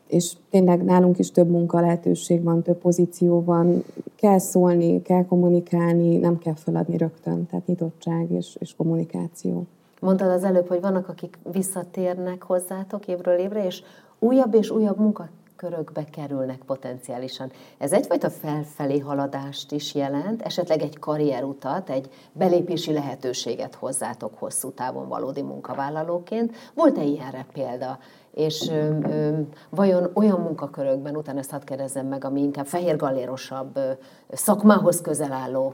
[0.08, 3.84] és tényleg nálunk is több munka lehetőség van, több pozíció van,
[4.16, 9.66] kell szólni, kell kommunikálni, nem kell feladni rögtön, tehát nyitottság és, és kommunikáció.
[10.06, 13.84] Mondtad az előbb, hogy vannak, akik visszatérnek hozzátok évről évre, és
[14.20, 17.52] újabb és újabb munkakörökbe kerülnek potenciálisan.
[17.78, 25.08] Ez egyfajta felfelé haladást is jelent, esetleg egy karrierutat, egy belépési lehetőséget hozzátok hosszú távon
[25.08, 26.56] valódi munkavállalóként.
[26.74, 28.00] Volt-e ilyenre példa?
[28.32, 29.40] És ö, ö,
[29.70, 33.92] vajon olyan munkakörökben, utána ezt hadd kérdezzem meg, ami inkább fehérgallérosabb, ö,
[34.30, 35.74] szakmához közel álló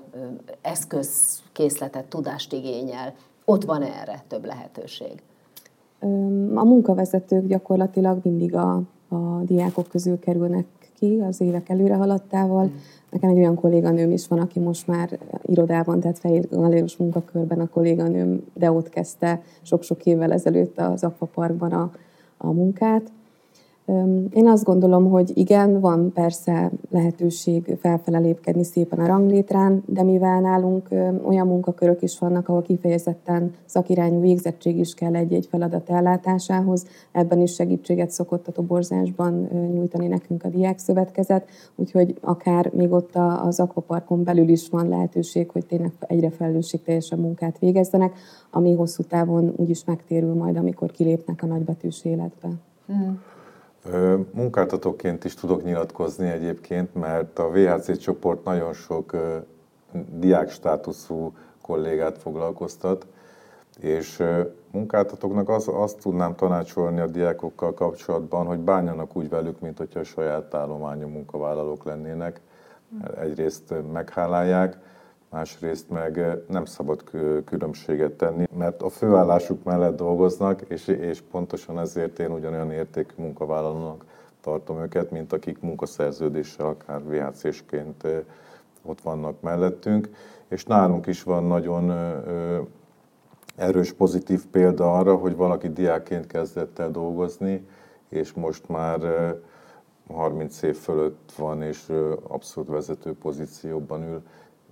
[0.62, 3.14] eszközkészletet, tudást igényel,
[3.46, 5.22] ott van erre több lehetőség?
[6.54, 10.66] A munkavezetők gyakorlatilag mindig a, a diákok közül kerülnek
[11.02, 12.66] ki az évek előre haladtával.
[12.66, 12.76] Mm.
[13.12, 18.44] Nekem egy olyan kolléganőm is van, aki most már irodában, tehát galéros munkakörben a kolléganőm,
[18.54, 21.92] de ott kezdte sok-sok évvel ezelőtt az Aquaparkban a,
[22.38, 23.12] a munkát.
[24.34, 30.40] Én azt gondolom, hogy igen, van persze lehetőség felfele lépkedni szépen a ranglétrán, de mivel
[30.40, 30.88] nálunk
[31.24, 37.54] olyan munkakörök is vannak, ahol kifejezetten szakirányú végzettség is kell egy-egy feladat ellátásához, ebben is
[37.54, 44.24] segítséget szokott a toborzásban nyújtani nekünk a Diák Szövetkezet, úgyhogy akár még ott az akvaparkon
[44.24, 48.14] belül is van lehetőség, hogy tényleg egyre felelősségteljesen munkát végezzenek,
[48.52, 52.50] ami hosszú távon úgyis megtérül majd, amikor kilépnek a nagybetűs életbe.
[52.86, 53.20] Hmm.
[54.32, 59.16] Munkáltatóként is tudok nyilatkozni egyébként, mert a VHC csoport nagyon sok
[60.10, 63.06] diák státuszú kollégát foglalkoztat,
[63.80, 64.24] és
[64.72, 70.04] munkáltatóknak az, azt tudnám tanácsolni a diákokkal kapcsolatban, hogy bánjanak úgy velük, mint hogyha a
[70.04, 72.42] saját állományú munkavállalók lennének.
[73.20, 74.78] Egyrészt meghálálják,
[75.32, 77.04] másrészt meg nem szabad
[77.46, 84.06] különbséget tenni, mert a főállásuk mellett dolgoznak, és, és pontosan ezért én ugyanolyan értékű munkavállalónak
[84.42, 88.08] tartom őket, mint akik munkaszerződéssel, akár VHC-sként
[88.82, 90.10] ott vannak mellettünk.
[90.48, 91.92] És nálunk is van nagyon
[93.56, 97.68] erős pozitív példa arra, hogy valaki diákként kezdett el dolgozni,
[98.10, 99.00] és most már
[100.08, 101.92] 30 év fölött van, és
[102.28, 104.22] abszolút vezető pozícióban ül,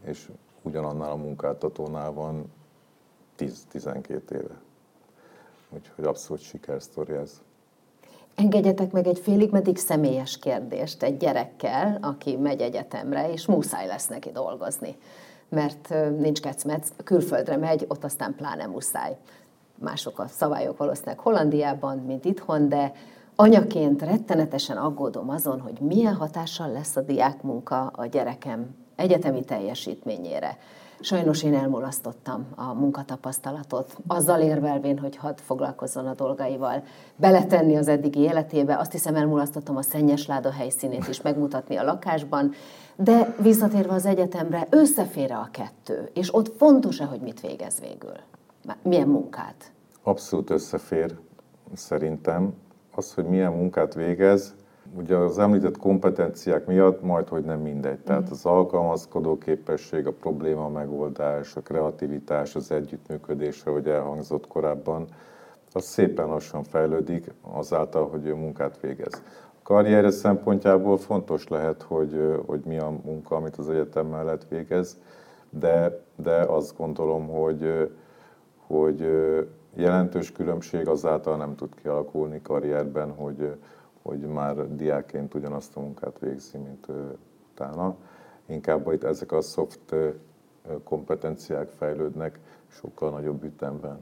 [0.05, 0.29] és
[0.61, 2.51] ugyanannál a munkáltatónál van
[3.37, 4.61] 10-12 éve.
[5.69, 7.41] Úgyhogy abszolút sikersztori ez.
[8.35, 14.07] Engedjetek meg egy félig meddig személyes kérdést egy gyerekkel, aki megy egyetemre, és muszáj lesz
[14.07, 14.97] neki dolgozni.
[15.49, 19.17] Mert nincs kecmec, külföldre megy, ott aztán pláne muszáj.
[19.75, 22.91] Mások a szabályok valószínűleg Hollandiában, mint itthon, de
[23.35, 30.57] anyaként rettenetesen aggódom azon, hogy milyen hatással lesz a diákmunka a gyerekem egyetemi teljesítményére.
[31.01, 36.83] Sajnos én elmulasztottam a munkatapasztalatot, azzal érvelvén, hogy hadd foglalkozzon a dolgaival,
[37.15, 42.53] beletenni az eddigi életébe, azt hiszem elmulasztottam a szennyes láda helyszínét is megmutatni a lakásban,
[42.95, 48.15] de visszatérve az egyetemre, összefér a kettő, és ott fontos-e, hogy mit végez végül?
[48.81, 49.71] Milyen munkát?
[50.03, 51.17] Abszolút összefér,
[51.73, 52.53] szerintem.
[52.95, 54.55] Az, hogy milyen munkát végez,
[54.95, 57.99] ugye az említett kompetenciák miatt majd, hogy nem mindegy.
[57.99, 58.31] Tehát mhm.
[58.31, 65.07] az alkalmazkodó képesség, a probléma megoldás, a kreativitás, az együttműködés, ahogy elhangzott korábban,
[65.73, 69.23] az szépen lassan fejlődik azáltal, hogy ő munkát végez.
[69.59, 74.97] A karrierje szempontjából fontos lehet, hogy, hogy mi a munka, amit az egyetem mellett végez,
[75.49, 77.91] de, de azt gondolom, hogy,
[78.67, 79.07] hogy
[79.75, 83.55] jelentős különbség azáltal nem tud kialakulni karrierben, hogy,
[84.09, 86.87] hogy már diákként ugyanazt a munkát végzi, mint
[87.51, 87.95] utána.
[88.45, 89.95] Inkább itt ezek a soft
[90.83, 93.99] kompetenciák fejlődnek sokkal nagyobb ütemben.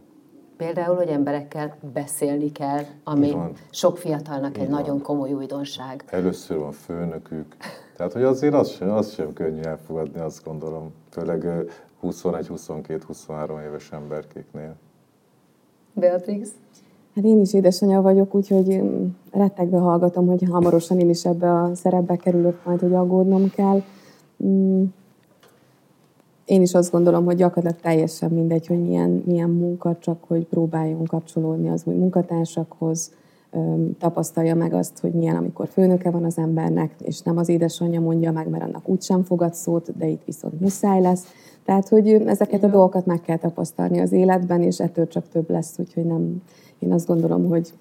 [0.58, 3.54] Például, hogy emberekkel beszélni kell, ami van.
[3.70, 4.80] sok fiatalnak egy van.
[4.80, 6.04] nagyon komoly újdonság.
[6.08, 7.56] Először van főnökük.
[7.96, 10.94] Tehát, hogy azért az sem, az sem könnyű elfogadni, azt gondolom.
[11.10, 11.48] Főleg
[12.00, 14.76] 21, 22, 23 éves emberkéknél.
[15.94, 16.50] Beatrix?
[17.18, 21.76] Hát én is édesanyja vagyok, úgyhogy mm, rettegve hallgatom, hogy hamarosan én is ebbe a
[21.76, 23.82] szerepbe kerülök majd, hogy aggódnom kell.
[24.44, 24.84] Mm.
[26.46, 31.04] Én is azt gondolom, hogy gyakorlatilag teljesen mindegy, hogy milyen, milyen munka, csak hogy próbáljon
[31.04, 33.12] kapcsolódni az új munkatársakhoz,
[34.00, 38.32] tapasztalja meg azt, hogy milyen, amikor főnöke van az embernek, és nem az édesanyja mondja
[38.32, 41.26] meg, mert annak úgysem fogad szót, de itt viszont muszáj lesz.
[41.66, 45.80] Tehát, hogy ezeket a dolgokat meg kell tapasztalni az életben, és ettől csak több lesz,
[45.80, 46.42] úgyhogy nem,
[46.80, 47.74] én azt gondolom, hogy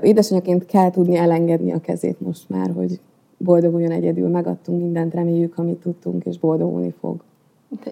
[0.00, 3.00] édesanyjaként kell tudni elengedni a kezét most már, hogy
[3.36, 7.22] boldoguljon egyedül, megadtunk mindent, reméljük, amit tudtunk, és boldogulni fog.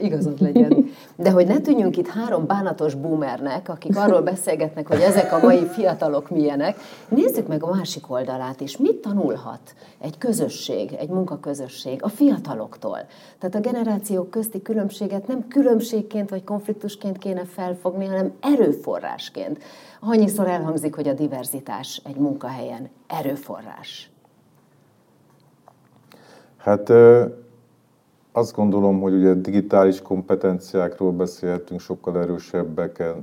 [0.01, 0.91] Igazad legyen.
[1.17, 5.67] De hogy ne tűnjünk itt három bánatos boomernek, akik arról beszélgetnek, hogy ezek a mai
[5.67, 6.77] fiatalok milyenek,
[7.09, 8.77] nézzük meg a másik oldalát is.
[8.77, 12.99] Mit tanulhat egy közösség, egy munkaközösség a fiataloktól?
[13.39, 19.63] Tehát a generációk közti különbséget nem különbségként vagy konfliktusként kéne felfogni, hanem erőforrásként.
[20.01, 24.11] Annyiszor elhangzik, hogy a diverzitás egy munkahelyen erőforrás.
[26.57, 26.93] Hát
[28.37, 33.23] azt gondolom, hogy ugye digitális kompetenciákról beszélhetünk sokkal erősebbeken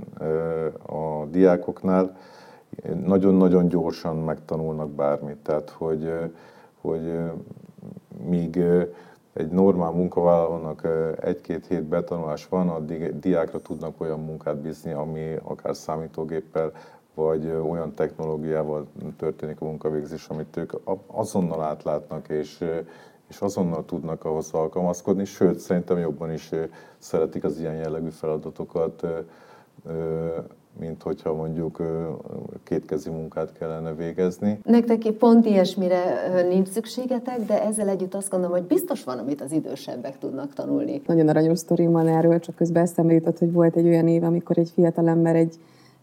[0.85, 2.17] a diákoknál.
[3.05, 5.37] Nagyon-nagyon gyorsan megtanulnak bármit.
[5.37, 6.13] Tehát, hogy,
[6.81, 7.19] hogy
[8.25, 8.63] míg
[9.33, 10.87] egy normál munkavállalónak
[11.21, 12.79] egy-két hét betanulás van, a
[13.19, 16.71] diákra tudnak olyan munkát bízni, ami akár számítógéppel,
[17.13, 20.73] vagy olyan technológiával történik a munkavégzés, amit ők
[21.07, 22.63] azonnal átlátnak, és,
[23.33, 26.49] és azonnal tudnak ahhoz alkalmazkodni, sőt, szerintem jobban is
[26.97, 29.07] szeretik az ilyen jellegű feladatokat,
[30.79, 31.81] mint hogyha mondjuk
[32.63, 34.59] kétkezi munkát kellene végezni.
[34.63, 39.51] Nektek pont ilyesmire nincs szükségetek, de ezzel együtt azt gondolom, hogy biztos van, amit az
[39.51, 41.01] idősebbek tudnak tanulni.
[41.05, 44.57] Nagyon aranyos sztorim van erről, csak közben eszembe jutott, hogy volt egy olyan év, amikor
[44.57, 45.55] egy fiatalember egy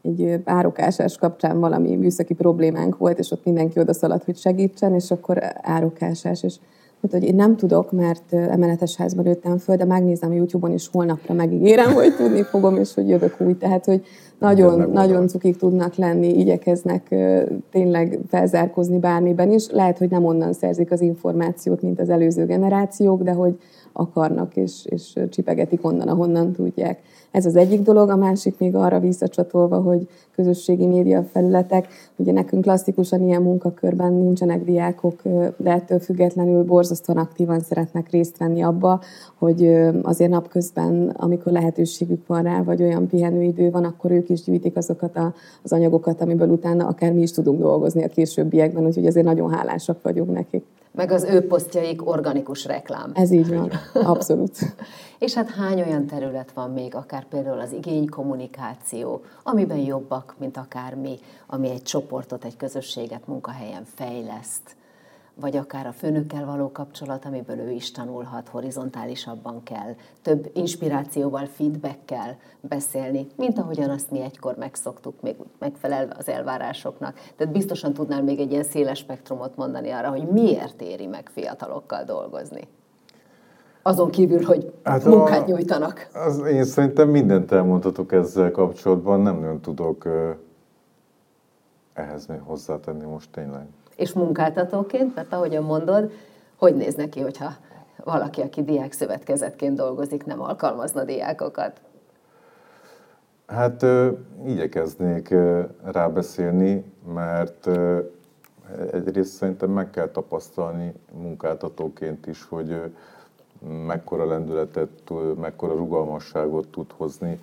[0.02, 5.38] egy árokásás kapcsán valami műszaki problémánk volt, és ott mindenki odaszaladt, hogy segítsen, és akkor
[5.62, 6.56] árokásás, és
[7.02, 11.34] Hát, hogy én nem tudok, mert emeletes házban nőttem föl, de megnézem YouTube-on, és holnapra
[11.34, 13.56] megígérem, hogy tudni fogom, és hogy jövök úgy.
[13.56, 14.02] Tehát, hogy
[14.38, 17.14] nagyon, nagyon cukik tudnak lenni, igyekeznek
[17.70, 19.70] tényleg felzárkozni bármiben is.
[19.70, 23.58] Lehet, hogy nem onnan szerzik az információt, mint az előző generációk, de hogy
[23.92, 27.00] akarnak, és, és csipegetik onnan, ahonnan tudják.
[27.30, 32.62] Ez az egyik dolog, a másik még arra visszacsatolva, hogy közösségi média felületek, ugye nekünk
[32.62, 35.22] klasszikusan ilyen munkakörben nincsenek diákok,
[35.56, 39.00] de ettől függetlenül borzasztóan aktívan szeretnek részt venni abba,
[39.38, 39.66] hogy
[40.02, 45.16] azért napközben, amikor lehetőségük van rá, vagy olyan pihenőidő van, akkor ők is gyűjtik azokat
[45.16, 49.50] a, az anyagokat, amiből utána akár mi is tudunk dolgozni a későbbiekben, úgyhogy azért nagyon
[49.50, 53.10] hálásak vagyunk nekik meg az ő posztjaik organikus reklám.
[53.14, 54.58] Ez így van, abszolút.
[55.18, 60.94] És hát hány olyan terület van még, akár például az igénykommunikáció, amiben jobbak, mint akár
[60.94, 64.76] mi, ami egy csoportot, egy közösséget munkahelyen fejleszt,
[65.40, 72.36] vagy akár a főnökkel való kapcsolat, amiből ő is tanulhat, horizontálisabban kell, több inspirációval, feedbackkel
[72.60, 77.14] beszélni, mint ahogyan azt mi egykor megszoktuk, még megfelelve az elvárásoknak.
[77.36, 82.04] Tehát biztosan tudnál még egy ilyen széles spektrumot mondani arra, hogy miért éri meg fiatalokkal
[82.04, 82.68] dolgozni.
[83.82, 86.08] Azon kívül, hogy hát munkát a, nyújtanak.
[86.12, 90.08] Az, én szerintem mindent elmondhatok ezzel kapcsolatban, nem nagyon tudok
[91.92, 93.66] ehhez még hozzátenni most tényleg
[94.00, 96.12] és munkáltatóként, mert ahogyan mondod,
[96.56, 97.50] hogy néz neki, hogyha
[98.04, 101.80] valaki, aki diák szövetkezetként dolgozik, nem alkalmazna diákokat?
[103.46, 103.86] Hát
[104.46, 105.34] igyekeznék
[105.84, 106.84] rábeszélni,
[107.14, 107.68] mert
[108.92, 112.92] egyrészt szerintem meg kell tapasztalni munkáltatóként is, hogy
[113.86, 117.40] mekkora lendületet, mekkora rugalmasságot tud hozni.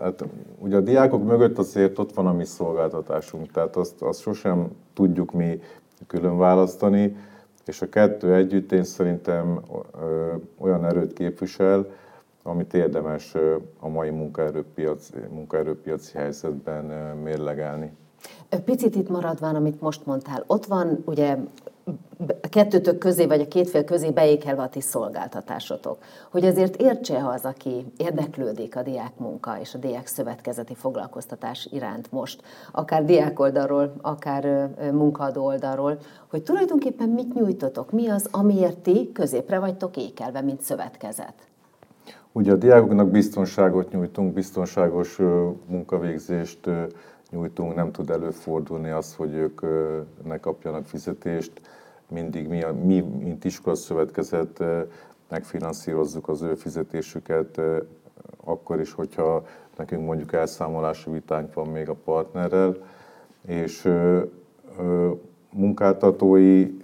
[0.00, 0.24] Hát,
[0.58, 5.32] ugye a diákok mögött azért ott van a mi szolgáltatásunk, tehát azt, azt sosem tudjuk
[5.32, 5.60] mi
[6.06, 7.16] külön választani,
[7.66, 9.60] és a kettő együtt én szerintem
[10.58, 11.86] olyan erőt képvisel,
[12.42, 13.34] amit érdemes
[13.78, 16.84] a mai munkaerőpiaci, munkaerőpiaci helyzetben
[17.16, 17.92] mérlegelni.
[18.64, 21.36] Picit itt maradván, amit most mondtál, ott van ugye
[22.42, 25.98] a kettőtök közé, vagy a két fél közé beékelve a ti szolgáltatásotok.
[26.30, 32.12] Hogy azért értse az, aki érdeklődik a diák munka és a diák szövetkezeti foglalkoztatás iránt
[32.12, 35.98] most, akár diák oldalról, akár munkaadó oldalról,
[36.30, 41.34] hogy tulajdonképpen mit nyújtotok, mi az, amiért ti középre vagytok ékelve, mint szövetkezet?
[42.32, 45.18] Ugye a diákoknak biztonságot nyújtunk, biztonságos
[45.66, 46.70] munkavégzést
[47.30, 49.60] nyújtunk, nem tud előfordulni az, hogy ők
[50.24, 51.52] ne kapjanak fizetést.
[52.08, 54.64] Mindig mi, mi mint iskolaszövetkezet
[55.28, 57.60] megfinanszírozzuk az ő fizetésüket,
[58.44, 62.76] akkor is, hogyha nekünk mondjuk elszámolási vitánk van még a partnerrel,
[63.46, 63.92] és
[65.52, 66.76] munkáltatói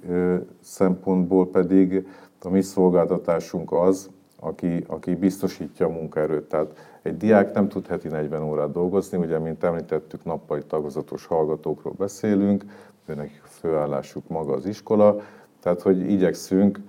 [0.61, 2.07] szempontból pedig
[2.43, 6.49] a mi szolgáltatásunk az, aki, aki biztosítja a munkaerőt.
[6.49, 11.95] Tehát egy diák nem tud heti 40 órát dolgozni, ugye, mint említettük, nappali tagozatos hallgatókról
[11.99, 12.65] beszélünk,
[13.07, 15.21] őnek főállásuk maga az iskola,
[15.61, 16.81] tehát hogy igyekszünk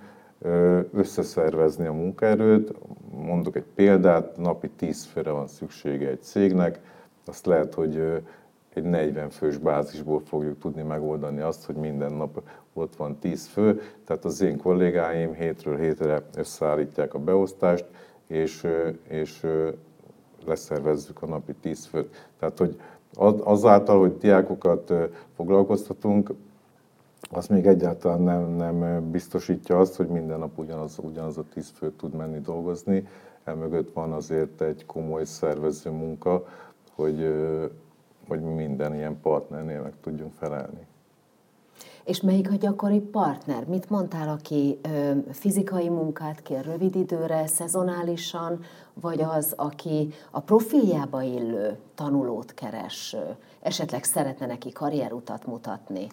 [0.92, 2.72] összeszervezni a munkaerőt.
[3.10, 6.80] Mondok egy példát, napi 10 főre van szüksége egy cégnek,
[7.26, 8.22] azt lehet, hogy
[8.74, 13.80] egy 40 fős bázisból fogjuk tudni megoldani azt, hogy minden nap ott van 10 fő,
[14.04, 17.84] tehát az én kollégáim hétről hétre összeállítják a beosztást,
[18.26, 18.66] és,
[19.08, 19.46] és
[20.46, 22.28] leszervezzük a napi 10 főt.
[22.38, 22.80] Tehát, hogy
[23.44, 24.92] azáltal, hogy diákokat
[25.36, 26.34] foglalkoztatunk,
[27.30, 31.90] az még egyáltalán nem, nem biztosítja azt, hogy minden nap ugyanaz, ugyanaz a 10 fő
[31.90, 33.06] tud menni dolgozni.
[33.44, 36.44] Emögött van azért egy komoly szervező munka,
[36.94, 37.34] hogy,
[38.28, 40.86] hogy minden ilyen partnernél meg tudjunk felelni.
[42.04, 43.64] És melyik a gyakori partner?
[43.64, 48.60] Mit mondtál, aki ö, fizikai munkát kér rövid időre, szezonálisan,
[49.00, 53.16] vagy az, aki a profiljába illő tanulót keres,
[53.60, 56.06] esetleg szeretne neki karrierutat mutatni?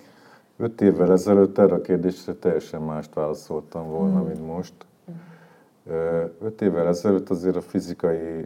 [0.58, 4.74] Öt évvel ezelőtt erre a kérdésre teljesen mást válaszoltam volna, mint most.
[6.41, 8.45] Öt évvel ezelőtt azért a fizikai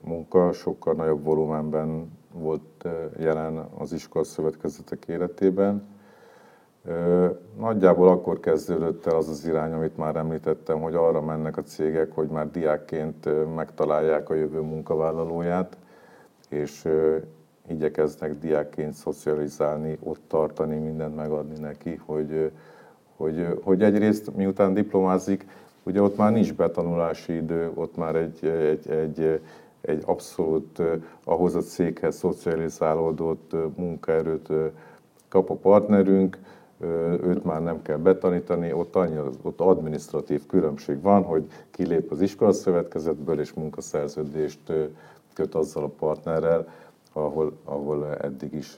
[0.00, 5.93] munka sokkal nagyobb volumenben volt jelen az iskolaszövetkezetek életében
[7.58, 12.12] Nagyjából akkor kezdődött el az az irány, amit már említettem, hogy arra mennek a cégek,
[12.12, 15.76] hogy már diákként megtalálják a jövő munkavállalóját,
[16.48, 16.88] és
[17.68, 22.50] igyekeznek diákként szocializálni, ott tartani, mindent megadni neki, hogy,
[23.16, 25.46] hogy, hogy egyrészt miután diplomázik,
[25.82, 29.40] ugye ott már nincs betanulási idő, ott már egy, egy, egy,
[29.80, 30.82] egy abszolút
[31.24, 34.48] ahhoz a céghez szocializálódott munkaerőt
[35.28, 36.38] kap a partnerünk,
[37.22, 43.40] őt már nem kell betanítani, ott, annyi, ott administratív különbség van, hogy kilép az iskolaszövetkezetből
[43.40, 44.72] és munkaszerződést
[45.34, 46.68] köt azzal a partnerrel,
[47.12, 48.76] ahol, ahol eddig is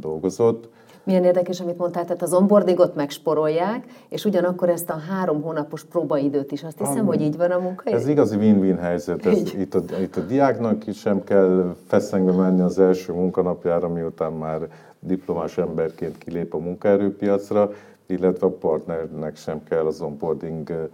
[0.00, 0.68] dolgozott.
[1.04, 6.52] Milyen érdekes, amit mondtál, tehát az onboardingot megsporolják, és ugyanakkor ezt a három hónapos próbaidőt
[6.52, 7.06] is, azt hiszem, Amin.
[7.06, 7.90] hogy így van a munka.
[7.90, 9.26] Ez igazi win-win helyzet.
[9.26, 14.68] Ez, itt, a, itt a diáknak sem kell feszengve menni az első munkanapjára, miután már
[15.06, 17.70] diplomás emberként kilép a munkaerőpiacra,
[18.06, 20.90] illetve a partnernek sem kell az onboarding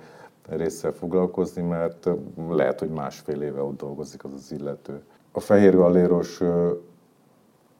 [0.48, 2.08] résszel foglalkozni, mert
[2.48, 5.02] lehet, hogy másfél éve ott dolgozik az az illető.
[5.32, 6.40] A fehér galléros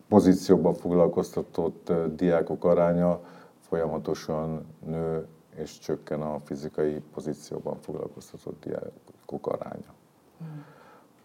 [0.08, 3.20] pozícióban foglalkoztatott diákok aránya
[3.58, 9.94] folyamatosan nő, és csökken a fizikai pozícióban foglalkoztatott diákok aránya.
[10.38, 10.64] Hmm.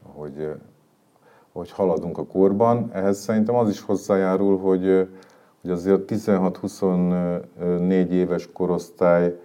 [0.02, 0.52] Hogy
[1.58, 2.90] hogy haladunk a korban.
[2.94, 5.08] Ehhez szerintem az is hozzájárul, hogy,
[5.62, 9.40] hogy azért 16-24 éves korosztály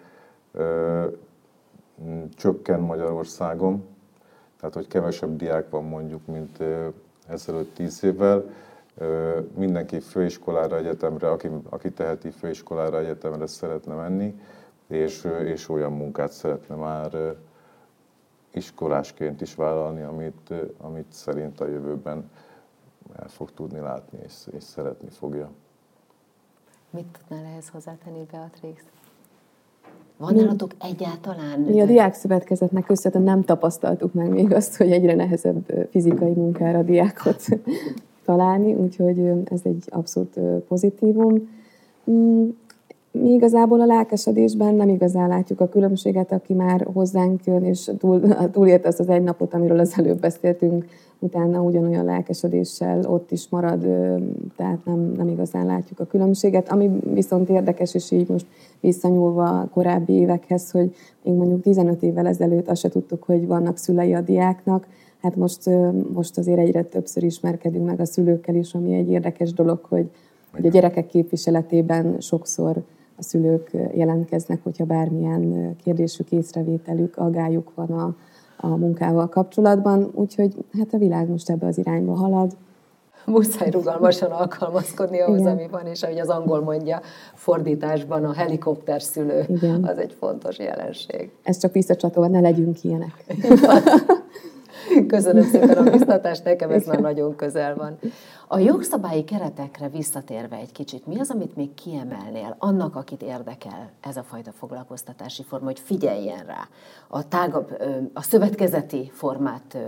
[2.36, 3.84] csökken Magyarországon,
[4.60, 6.58] tehát hogy kevesebb diák van mondjuk, mint
[7.28, 8.44] ezelőtt 10 évvel.
[9.56, 14.40] Mindenki főiskolára, egyetemre, aki, aki teheti főiskolára, egyetemre szeretne menni,
[14.86, 17.34] és, és olyan munkát szeretne már
[18.52, 22.30] iskolásként is vállalni, amit, amit szerint a jövőben
[23.16, 25.50] el fog tudni látni, és, és szeretni fogja.
[26.90, 28.82] Mit tudnál ehhez hozzátenni, Beatrix?
[30.16, 31.60] Van nálatok egyáltalán?
[31.60, 36.82] Mi a Diák Szövetkezetnek köszönhetően nem tapasztaltuk meg még azt, hogy egyre nehezebb fizikai munkára
[36.82, 37.42] diákot
[38.24, 40.38] találni, úgyhogy ez egy abszolút
[40.68, 41.48] pozitívum.
[43.12, 48.20] Mi igazából a lelkesedésben nem igazán látjuk a különbséget, aki már hozzánk jön, és túl,
[48.52, 50.84] túlélt azt az egy napot, amiről az előbb beszéltünk,
[51.18, 53.80] utána ugyanolyan lelkesedéssel ott is marad,
[54.56, 56.68] tehát nem, nem igazán látjuk a különbséget.
[56.68, 58.46] Ami viszont érdekes, és így most
[58.80, 63.76] visszanyúlva a korábbi évekhez, hogy még mondjuk 15 évvel ezelőtt azt se tudtuk, hogy vannak
[63.76, 64.86] szülei a diáknak,
[65.22, 65.70] hát most,
[66.12, 70.10] most azért egyre többször ismerkedünk meg a szülőkkel is, ami egy érdekes dolog, hogy,
[70.52, 72.82] hogy a gyerekek képviseletében sokszor
[73.16, 78.14] a szülők jelentkeznek, hogyha bármilyen kérdésük, észrevételük, agályuk van a,
[78.56, 82.56] a munkával kapcsolatban, úgyhogy hát a világ most ebbe az irányba halad.
[83.26, 85.52] Muszáj rugalmasan alkalmazkodni ahhoz, Igen.
[85.52, 87.00] ami van, és ahogy az angol mondja,
[87.34, 89.84] fordításban a helikopter szülő Igen.
[89.84, 91.30] az egy fontos jelenség.
[91.42, 93.24] Ez csak visszacsatolva, ne legyünk ilyenek.
[95.06, 97.98] Köszönöm szépen a biztatást, nekem ez már nagyon közel van.
[98.48, 102.56] A jogszabályi keretekre visszatérve egy kicsit, mi az, amit még kiemelnél?
[102.58, 106.68] Annak, akit érdekel ez a fajta foglalkoztatási forma, hogy figyeljen rá.
[107.08, 109.78] A tágabb, a szövetkezeti formát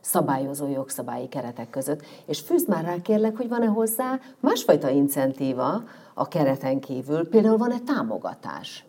[0.00, 5.82] szabályozó jogszabályi keretek között, és fűzd már rá kérlek, hogy van-e hozzá másfajta incentíva
[6.14, 8.84] a kereten kívül, például van-e támogatás?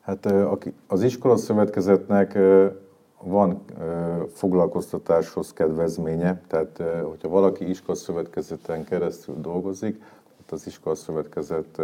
[0.00, 0.32] Hát
[0.86, 2.38] az iskola szövetkezetnek
[3.26, 3.64] van
[4.32, 10.02] foglalkoztatáshoz kedvezménye, tehát hogyha valaki iskolaszövetkezeten keresztül dolgozik,
[10.50, 11.82] az iskolaszövetkezet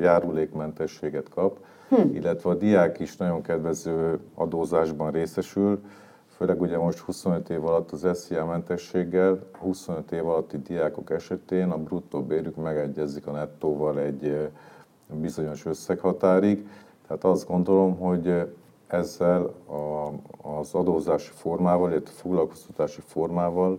[0.00, 1.58] járulékmentességet kap,
[1.88, 2.14] hm.
[2.14, 5.80] illetve a diák is nagyon kedvező adózásban részesül,
[6.36, 11.78] főleg ugye most 25 év alatt az SZIA mentességgel, 25 év alatti diákok esetén a
[11.78, 14.50] bruttó bérük megegyezik a nettóval egy
[15.12, 16.68] bizonyos összeghatárig.
[17.06, 18.46] Tehát azt gondolom, hogy
[18.88, 20.12] ezzel a,
[20.58, 23.78] az adózási formával, illetve foglalkoztatási formával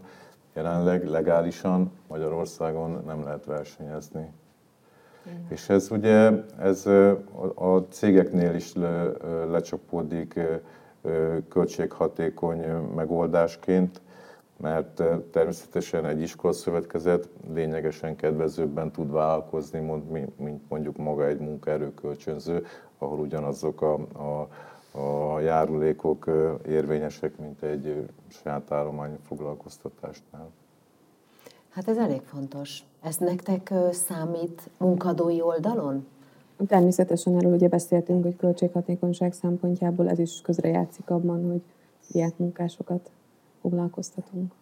[0.53, 4.31] jelenleg legálisan Magyarországon nem lehet versenyezni.
[5.25, 5.45] Igen.
[5.49, 6.85] És ez ugye ez
[7.55, 9.11] a cégeknél is le,
[9.49, 10.39] lecsapódik
[11.49, 14.01] költséghatékony megoldásként,
[14.57, 19.79] mert természetesen egy iskolaszövetkezet lényegesen kedvezőbben tud vállalkozni,
[20.37, 22.65] mint mondjuk maga egy munkaerőkölcsönző,
[22.97, 24.47] ahol ugyanazok a, a
[24.91, 26.29] a járulékok
[26.67, 30.49] érvényesek, mint egy saját állományi foglalkoztatásnál.
[31.69, 32.83] Hát ez elég fontos.
[33.01, 36.07] Ez nektek számít munkadói oldalon?
[36.67, 41.61] Természetesen erről ugye beszéltünk, hogy költséghatékonyság szempontjából ez is közrejátszik abban, hogy
[42.11, 43.11] diákmunkásokat
[43.61, 44.53] foglalkoztatunk.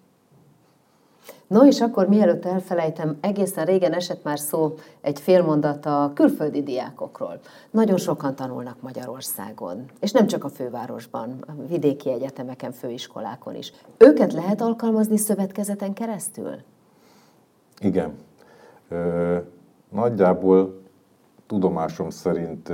[1.47, 7.39] No, és akkor mielőtt elfelejtem, egészen régen esett már szó egy félmondat a külföldi diákokról.
[7.71, 13.73] Nagyon sokan tanulnak Magyarországon, és nem csak a fővárosban, a vidéki egyetemeken, főiskolákon is.
[13.97, 16.55] Őket lehet alkalmazni szövetkezeten keresztül?
[17.79, 18.13] Igen.
[18.89, 19.37] Ö,
[19.89, 20.81] nagyjából
[21.47, 22.71] tudomásom szerint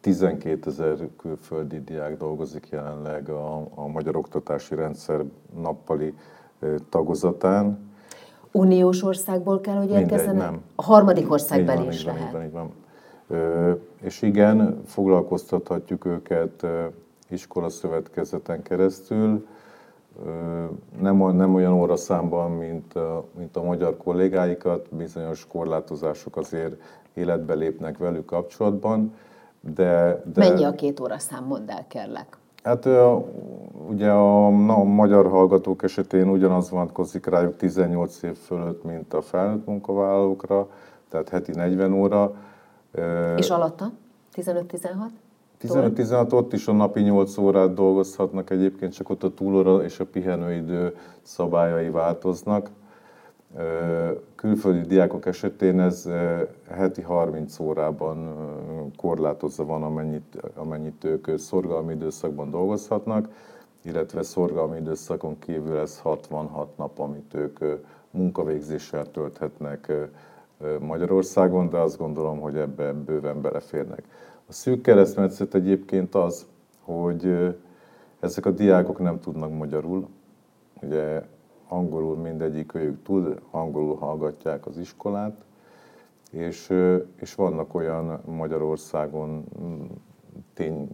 [0.00, 5.24] 12 ezer külföldi diák dolgozik jelenleg a, a magyar oktatási rendszer
[5.54, 6.14] nappali
[6.88, 7.78] tagozatán.
[8.52, 10.50] Uniós országból kell, hogy érkezzenek?
[10.50, 10.62] nem.
[10.74, 12.28] A harmadik országbeli is van, lehet.
[12.28, 12.72] Így van, így van.
[13.28, 16.66] Ö, és igen, foglalkoztathatjuk őket
[17.28, 19.46] iskolaszövetkezeten keresztül,
[21.00, 22.94] nem, nem olyan óraszámban, mint
[23.36, 26.74] mint a magyar kollégáikat, bizonyos korlátozások azért
[27.14, 29.14] életbe lépnek velük kapcsolatban,
[29.60, 30.22] de...
[30.34, 30.48] de...
[30.48, 32.37] Mennyi a két óraszám, mondd el, kérlek.
[32.62, 32.88] Hát
[33.88, 39.20] ugye a, na, a magyar hallgatók esetén ugyanaz vonatkozik rájuk 18 év fölött, mint a
[39.20, 40.68] felnőtt munkavállalókra,
[41.08, 42.34] tehát heti 40 óra.
[43.36, 43.92] És alatta?
[44.34, 45.08] 15-16?
[45.62, 50.06] 15-16 ott is a napi 8 órát dolgozhatnak egyébként, csak ott a túlóra és a
[50.06, 52.70] pihenőidő szabályai változnak.
[54.38, 56.08] Külföldi diákok esetén ez
[56.70, 58.34] heti 30 órában
[58.96, 63.28] korlátozva van, amennyit, amennyit ők szorgalmi időszakban dolgozhatnak,
[63.82, 67.58] illetve szorgalmi időszakon kívül ez 66 nap, amit ők
[68.10, 69.92] munkavégzéssel tölthetnek
[70.80, 74.02] Magyarországon, de azt gondolom, hogy ebbe bőven beleférnek.
[74.46, 76.46] A szűk keresztmetszet egyébként az,
[76.80, 77.54] hogy
[78.20, 80.08] ezek a diákok nem tudnak magyarul,
[80.82, 81.22] ugye
[81.68, 85.44] angolul mindegyik ők tud, angolul hallgatják az iskolát,
[86.30, 86.72] és,
[87.16, 89.44] és vannak olyan Magyarországon
[90.54, 90.88] tény,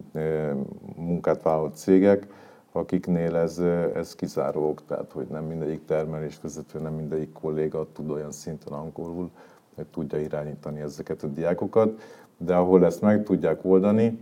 [0.96, 2.26] munkát vállalt cégek,
[2.72, 3.58] akiknél ez,
[3.94, 9.30] ez kizárók, tehát hogy nem mindegyik termelésvezető, nem mindegyik kolléga tud olyan szinten angolul,
[9.74, 12.00] hogy tudja irányítani ezeket a diákokat,
[12.36, 14.18] de ahol ezt meg tudják oldani,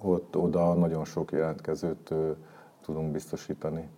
[0.00, 2.14] ott oda nagyon sok jelentkezőt
[2.80, 3.88] tudunk biztosítani.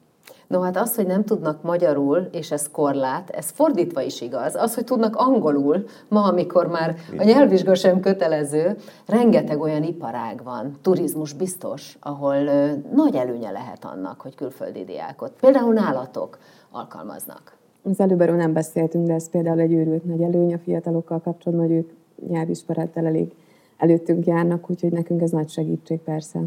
[0.47, 4.55] No hát az, hogy nem tudnak magyarul, és ez korlát, ez fordítva is igaz.
[4.55, 8.77] Az, hogy tudnak angolul, ma, amikor már a nyelvvizsga sem kötelező,
[9.07, 15.33] rengeteg olyan iparág van, turizmus biztos, ahol ö, nagy előnye lehet annak, hogy külföldi diákot,
[15.41, 16.39] például nálatok
[16.71, 17.57] alkalmaznak.
[17.83, 21.67] Az előbb erről nem beszéltünk, de ez például egy őrült nagy előny a fiatalokkal kapcsolatban,
[21.67, 21.91] hogy ők
[22.29, 23.33] nyelvismerettel elég
[23.77, 26.41] előttünk járnak, úgyhogy nekünk ez nagy segítség persze.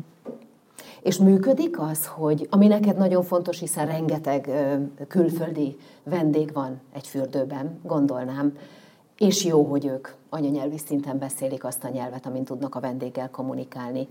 [1.01, 4.49] És működik az, hogy, ami neked nagyon fontos, hiszen rengeteg
[5.07, 8.57] külföldi vendég van egy fürdőben, gondolnám,
[9.17, 14.07] és jó, hogy ők anyanyelvi szinten beszélik azt a nyelvet, amin tudnak a vendéggel kommunikálni.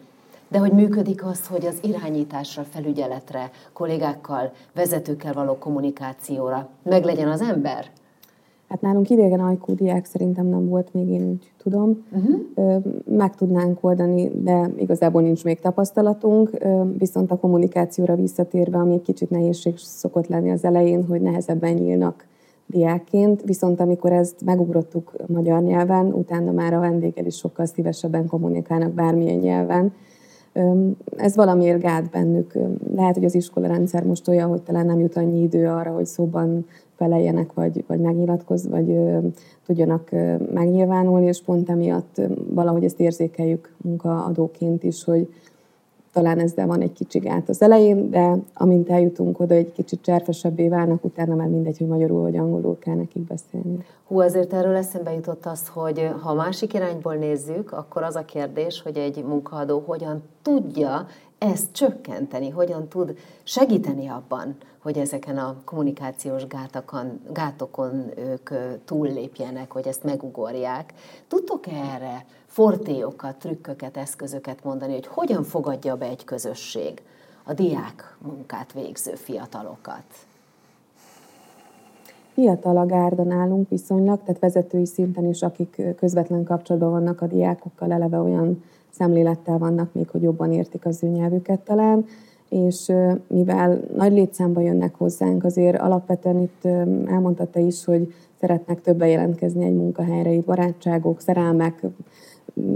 [0.49, 7.91] De hogy működik az, hogy az irányításra, felügyeletre, kollégákkal, vezetőkkel való kommunikációra meglegyen az ember?
[8.69, 12.05] Hát nálunk idegen ajkú diák szerintem nem volt még, én úgy tudom.
[12.13, 12.83] Uh-huh.
[13.05, 16.51] Meg tudnánk oldani, de igazából nincs még tapasztalatunk.
[16.99, 22.27] Viszont a kommunikációra visszatérve, ami egy kicsit nehézség szokott lenni az elején, hogy nehezebben nyílnak
[22.67, 28.93] diákként, viszont amikor ezt megugrottuk magyar nyelven, utána már a vendéggel is sokkal szívesebben kommunikálnak
[28.93, 29.93] bármilyen nyelven.
[31.17, 32.53] Ez valamiért gát bennük.
[32.95, 36.07] Lehet, hogy az iskola rendszer most olyan, hogy talán nem jut annyi idő arra, hogy
[36.07, 36.67] szóban
[36.97, 39.19] feleljenek, vagy, vagy megnyilatkoz, vagy ö,
[39.67, 45.29] tudjanak ö, megnyilvánulni, és pont emiatt ö, valahogy ezt érzékeljük munkaadóként is, hogy
[46.17, 50.69] talán ezzel van egy kicsi gát az elején, de amint eljutunk oda, egy kicsit cserfesebbé
[50.69, 53.85] válnak, utána már mindegy, hogy magyarul vagy angolul kell nekik beszélni.
[54.07, 58.83] Hú, azért erről eszembe jutott az, hogy ha másik irányból nézzük, akkor az a kérdés,
[58.83, 61.07] hogy egy munkaadó hogyan tudja
[61.39, 68.51] ezt csökkenteni, hogyan tud segíteni abban, hogy ezeken a kommunikációs gátokon, gátokon ők
[68.85, 70.95] túllépjenek, hogy ezt megugorják.
[71.29, 77.03] Tudtok -e erre fortéokat, trükköket, eszközöket mondani, hogy hogyan fogadja be egy közösség
[77.45, 80.05] a diák munkát végző fiatalokat?
[82.33, 87.93] Fiatal a gárda nálunk viszonylag, tehát vezetői szinten is, akik közvetlen kapcsolatban vannak a diákokkal,
[87.93, 88.63] eleve olyan
[88.99, 92.05] szemlélettel vannak még, hogy jobban értik az ő nyelvüket talán,
[92.49, 92.93] és
[93.27, 96.65] mivel nagy létszámban jönnek hozzánk, azért alapvetően itt
[97.07, 101.83] elmondta is, hogy szeretnek többen jelentkezni egy munkahelyre, itt barátságok, szerelmek,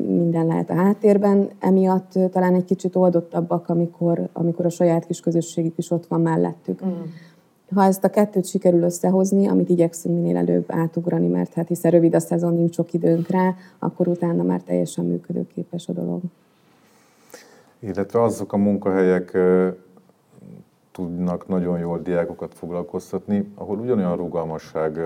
[0.07, 5.79] minden lehet a háttérben, emiatt talán egy kicsit oldottabbak, amikor, amikor a saját kis közösségük
[5.79, 6.85] is ott van mellettük.
[6.85, 6.91] Mm.
[7.75, 12.15] Ha ezt a kettőt sikerül összehozni, amit igyekszünk minél előbb átugrani, mert hát hiszen rövid
[12.15, 16.21] a szezon, nincs sok időnk rá, akkor utána már teljesen működőképes a dolog.
[17.79, 19.39] Illetve azok a munkahelyek
[20.93, 24.99] tudnak nagyon jól diákokat foglalkoztatni, ahol ugyanolyan rugalmasság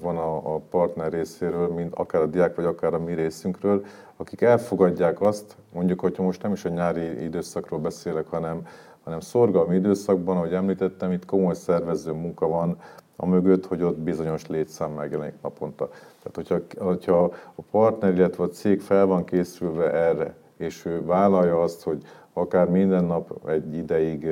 [0.00, 3.84] van a, partner részéről, mint akár a diák, vagy akár a mi részünkről,
[4.16, 8.66] akik elfogadják azt, mondjuk, hogyha most nem is a nyári időszakról beszélek, hanem,
[9.10, 12.76] hanem szorgalmi időszakban, ahogy említettem, itt komoly szervező munka van
[13.16, 15.88] a mögött, hogy ott bizonyos létszám megjelenik naponta.
[16.22, 17.22] Tehát, hogyha, hogyha
[17.54, 22.02] a partner, illetve a cég fel van készülve erre, és ő vállalja azt, hogy
[22.32, 24.28] akár minden nap egy ideig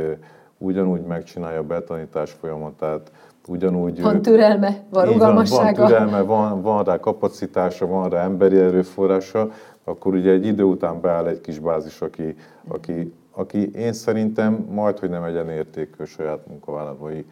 [0.58, 3.10] ugyanúgy megcsinálja a betanítás folyamatát,
[3.46, 4.02] ugyanúgy...
[4.02, 5.62] Van türelme, van rugalmassága.
[5.62, 9.50] Van, van türelme, van, van rá kapacitása, van rá emberi erőforrása,
[9.84, 12.36] akkor ugye egy idő után beáll egy kis bázis, aki,
[12.68, 17.24] aki, aki én szerintem majd, hogy nem egyenértékű saját munkavállalói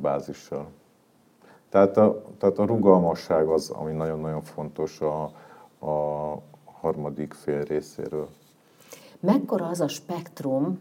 [0.00, 0.66] bázissal.
[1.68, 5.22] Tehát a, tehát a rugalmasság az, ami nagyon-nagyon fontos a,
[5.86, 8.28] a harmadik fél részéről.
[9.20, 10.78] Mekkora az a spektrum,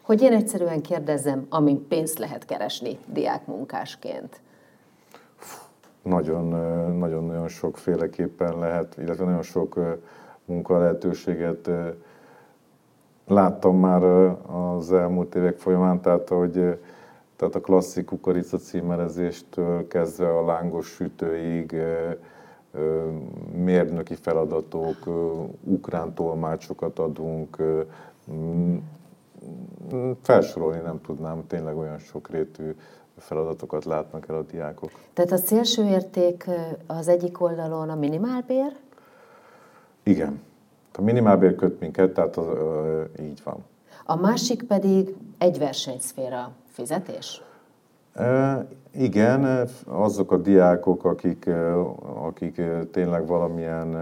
[0.00, 4.40] hogy én egyszerűen kérdezzem, amin pénzt lehet keresni diákmunkásként?
[6.02, 9.98] Nagyon-nagyon sokféleképpen lehet, illetve nagyon sok
[10.44, 11.70] munka lehetőséget
[13.26, 16.78] láttam már az elmúlt évek folyamán, tehát hogy
[17.36, 21.76] tehát a klasszik kukorica címerezéstől kezdve a lángos sütőig,
[23.52, 24.96] mérnöki feladatok,
[25.64, 27.56] ukrán tolmácsokat adunk,
[30.22, 32.74] felsorolni nem tudnám, tényleg olyan sokrétű
[33.16, 34.90] feladatokat látnak el a diákok.
[35.12, 36.44] Tehát a szélső érték
[36.86, 38.76] az egyik oldalon a minimálbér?
[40.02, 40.42] Igen.
[40.98, 43.64] A minimálbér köt minket, tehát az, ö, így van.
[44.04, 47.42] A másik pedig egy versenyszféra fizetés?
[48.14, 51.50] E, igen, azok a diákok, akik,
[52.22, 53.96] akik tényleg valamilyen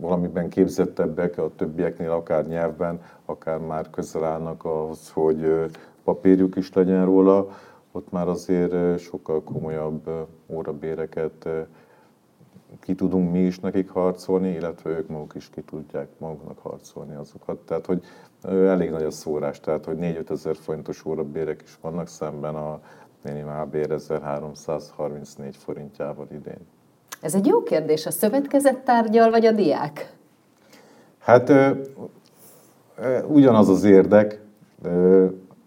[0.00, 5.70] valamiben képzettebbek a többieknél, akár nyelvben, akár már közel állnak ahhoz, hogy
[6.04, 7.48] papírjuk is legyen róla,
[7.92, 10.10] ott már azért sokkal komolyabb
[10.46, 11.48] órabéreket
[12.80, 17.58] ki tudunk mi is nekik harcolni, illetve ők maguk is ki tudják maguknak harcolni azokat.
[17.58, 18.02] Tehát, hogy
[18.48, 22.80] elég nagy a szórás, tehát, hogy 4-5 ezer forintos órabérek is vannak szemben a
[23.22, 26.66] minimálbér 1334 forintjával idén.
[27.20, 28.06] Ez egy jó kérdés.
[28.06, 30.12] A szövetkezett tárgyal, vagy a diák?
[31.18, 31.52] Hát
[33.26, 34.40] ugyanaz az érdek,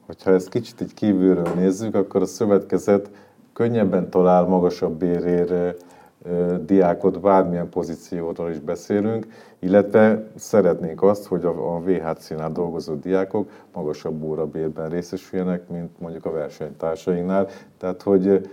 [0.05, 3.09] hogyha ezt kicsit egy kívülről nézzük, akkor a szövetkezet
[3.53, 5.75] könnyebben talál magasabb bérére
[6.65, 9.27] diákot, bármilyen pozícióról is beszélünk,
[9.59, 17.47] illetve szeretnénk azt, hogy a VHC-nál dolgozó diákok magasabb órabérben részesüljenek, mint mondjuk a versenytársainknál.
[17.77, 18.49] Tehát, hogy,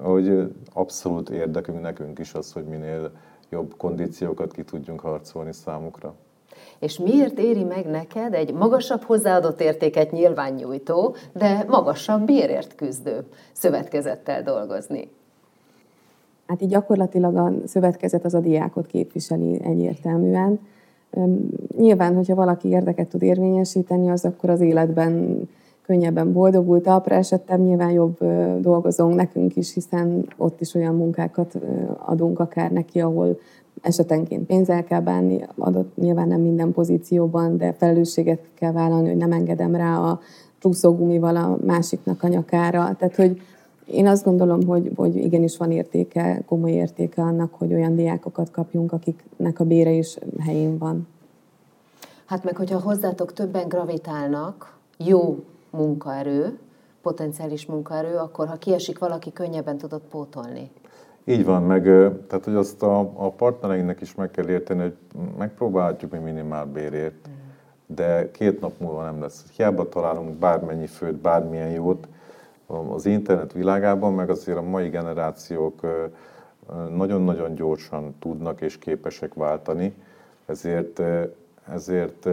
[0.00, 3.10] hogy abszolút érdekünk nekünk is az, hogy minél
[3.50, 6.14] jobb kondíciókat ki tudjunk harcolni számukra.
[6.78, 13.24] És miért éri meg neked egy magasabb hozzáadott értéket nyilván nyújtó, de magasabb bérért küzdő
[13.52, 15.10] szövetkezettel dolgozni?
[16.48, 20.58] Hát így gyakorlatilag a szövetkezet az a diákot képviseli egyértelműen.
[21.76, 25.42] Nyilván, hogyha valaki érdeket tud érvényesíteni, az akkor az életben
[25.82, 28.18] könnyebben boldogultabbra esettem, nyilván jobb
[28.60, 31.58] dolgozónk nekünk is, hiszen ott is olyan munkákat
[32.06, 33.38] adunk akár neki, ahol
[33.82, 39.32] esetenként pénzzel kell bánni, adott nyilván nem minden pozícióban, de felelősséget kell vállalni, hogy nem
[39.32, 40.20] engedem rá a
[40.60, 42.94] pluszógumival a másiknak a nyakára.
[42.98, 43.40] Tehát, hogy
[43.90, 48.92] én azt gondolom, hogy, hogy igenis van értéke, komoly értéke annak, hogy olyan diákokat kapjunk,
[48.92, 51.08] akiknek a bére is helyén van.
[52.24, 56.58] Hát meg, hogyha hozzátok többen gravitálnak, jó munkaerő,
[57.02, 60.70] potenciális munkaerő, akkor ha kiesik valaki, könnyebben tudod pótolni.
[61.24, 61.82] Így van, meg
[62.28, 64.96] tehát, hogy azt a, a partnereinknek is meg kell érteni, hogy
[65.38, 67.28] megpróbálhatjuk mi minimál bérért,
[67.86, 69.44] de két nap múlva nem lesz.
[69.56, 72.08] Hiába találunk bármennyi főt, bármilyen jót,
[72.68, 75.80] az internet világában, meg azért a mai generációk
[76.90, 79.94] nagyon-nagyon gyorsan tudnak és képesek váltani,
[80.46, 81.02] ezért,
[81.72, 82.28] ezért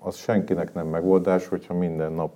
[0.00, 2.32] az senkinek nem megoldás, hogyha minden nap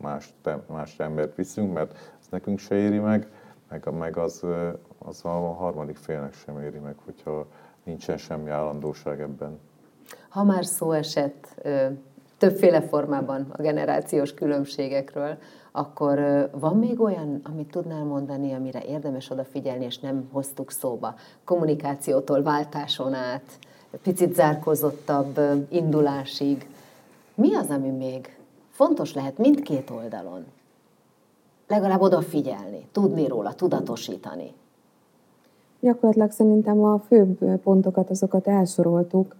[0.00, 0.34] más,
[0.66, 3.26] más embert viszünk, mert ez nekünk se éri meg,
[3.68, 4.42] meg, meg az,
[4.98, 7.46] az a harmadik félnek sem éri meg, hogyha
[7.84, 9.58] nincsen semmi állandóság ebben.
[10.28, 11.68] Ha már szó esett
[12.38, 15.38] többféle formában a generációs különbségekről,
[15.78, 21.14] akkor van még olyan, amit tudnál mondani, amire érdemes odafigyelni, és nem hoztuk szóba?
[21.44, 23.58] Kommunikációtól váltáson át,
[24.02, 26.68] picit zárkozottabb indulásig.
[27.34, 28.36] Mi az, ami még
[28.70, 30.44] fontos lehet mindkét oldalon?
[31.66, 34.52] Legalább odafigyelni, tudni róla, tudatosítani.
[35.80, 39.36] Gyakorlatilag szerintem a főbb pontokat, azokat elsoroltuk.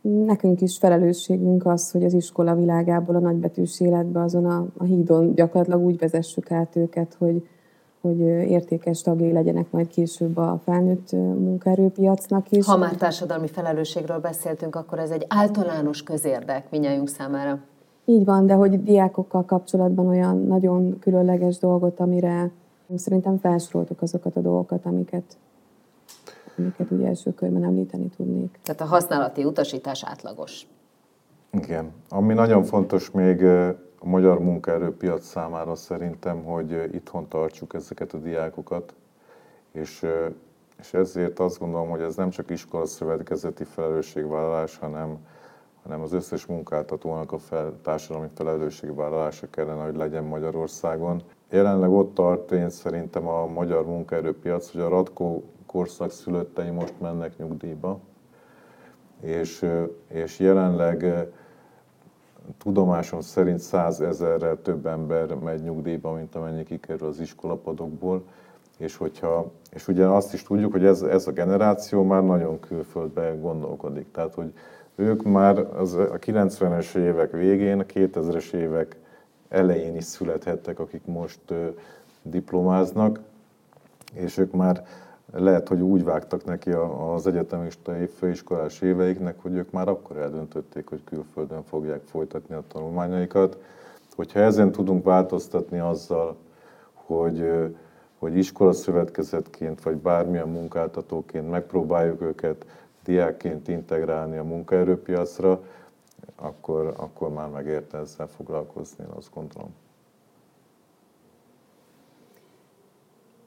[0.00, 5.34] Nekünk is felelősségünk az, hogy az iskola világából a nagybetűs életbe azon a, a hídon
[5.34, 7.48] gyakorlatilag úgy vezessük át őket, hogy,
[8.00, 12.66] hogy értékes tagjai legyenek majd később a felnőtt munkaerőpiacnak is.
[12.66, 17.58] Ha már társadalmi felelősségről beszéltünk, akkor ez egy általános közérdek minnyájunk számára.
[18.04, 22.50] Így van, de hogy diákokkal kapcsolatban olyan nagyon különleges dolgot, amire
[22.94, 25.36] szerintem felsoroltuk azokat a dolgokat, amiket
[26.58, 28.58] amiket ugye első körben említeni tudnék.
[28.62, 30.66] Tehát a használati utasítás átlagos.
[31.52, 31.92] Igen.
[32.08, 33.44] Ami nagyon fontos még
[33.98, 38.94] a magyar munkaerőpiac számára szerintem, hogy itthon tartsuk ezeket a diákokat,
[39.72, 40.06] és,
[40.78, 45.18] és ezért azt gondolom, hogy ez nem csak iskola szövetkezeti felelősségvállalás, hanem,
[45.82, 51.22] hanem az összes munkáltatónak a fel, társadalmi felelősségvállalása kellene, hogy legyen Magyarországon.
[51.50, 57.36] Jelenleg ott tart én szerintem a magyar munkaerőpiac, hogy a Radko korszak szülöttei most mennek
[57.36, 58.00] nyugdíjba,
[59.20, 59.66] és,
[60.08, 61.28] és jelenleg
[62.58, 68.22] tudomásom szerint százezerrel több ember megy nyugdíjba, mint amennyi kikerül az iskolapadokból,
[68.78, 73.36] és, hogyha, és ugye azt is tudjuk, hogy ez, ez a generáció már nagyon külföldbe
[73.40, 74.10] gondolkodik.
[74.10, 74.52] Tehát, hogy
[74.94, 78.96] ők már az, a 90-es évek végén, a 2000-es évek
[79.48, 81.40] elején is születhettek, akik most
[82.22, 83.20] diplomáznak,
[84.14, 84.84] és ők már
[85.32, 86.70] lehet, hogy úgy vágtak neki
[87.14, 93.58] az egyetemistai főiskolás éveiknek, hogy ők már akkor eldöntötték, hogy külföldön fogják folytatni a tanulmányaikat.
[94.16, 96.36] Hogyha ezen tudunk változtatni azzal,
[96.92, 97.52] hogy,
[98.18, 102.66] hogy iskolaszövetkezetként vagy bármilyen munkáltatóként megpróbáljuk őket
[103.04, 105.62] diákként integrálni a munkaerőpiacra,
[106.36, 109.74] akkor, akkor már megérte ezzel foglalkozni, én azt gondolom.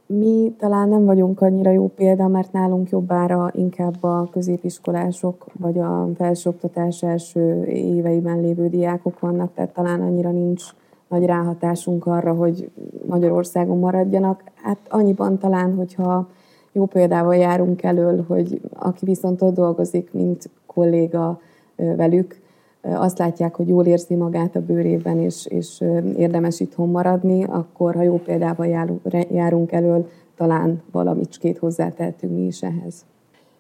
[0.06, 6.10] Mi talán nem vagyunk annyira jó példa, mert nálunk jobbára inkább a középiskolások vagy a
[6.16, 10.64] felsőoktatás első éveiben lévő diákok vannak, tehát talán annyira nincs
[11.08, 12.72] nagy ráhatásunk arra, hogy
[13.06, 14.44] Magyarországon maradjanak.
[14.56, 16.28] Hát annyiban talán, hogyha
[16.72, 21.40] jó példával járunk elől, hogy aki viszont ott dolgozik, mint kolléga
[21.76, 22.42] velük,
[22.84, 25.84] azt látják, hogy jól érzi magát a bőrében, és, és
[26.18, 28.68] érdemes itthon maradni, akkor ha jó példával
[29.30, 33.06] járunk elől, talán valamicskét hozzátehetünk mi is ehhez.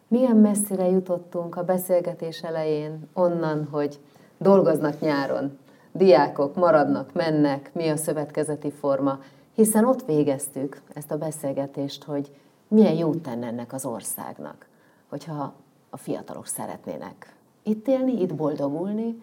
[0.08, 4.00] Milyen messzire jutottunk a beszélgetés elején onnan, hogy
[4.38, 5.58] dolgoznak nyáron,
[5.92, 9.20] diákok maradnak, mennek, mi a szövetkezeti forma,
[9.56, 12.32] hiszen ott végeztük ezt a beszélgetést, hogy
[12.68, 14.68] milyen jót tenne ennek az országnak,
[15.10, 15.54] hogyha
[15.90, 19.22] a fiatalok szeretnének itt élni, itt boldogulni,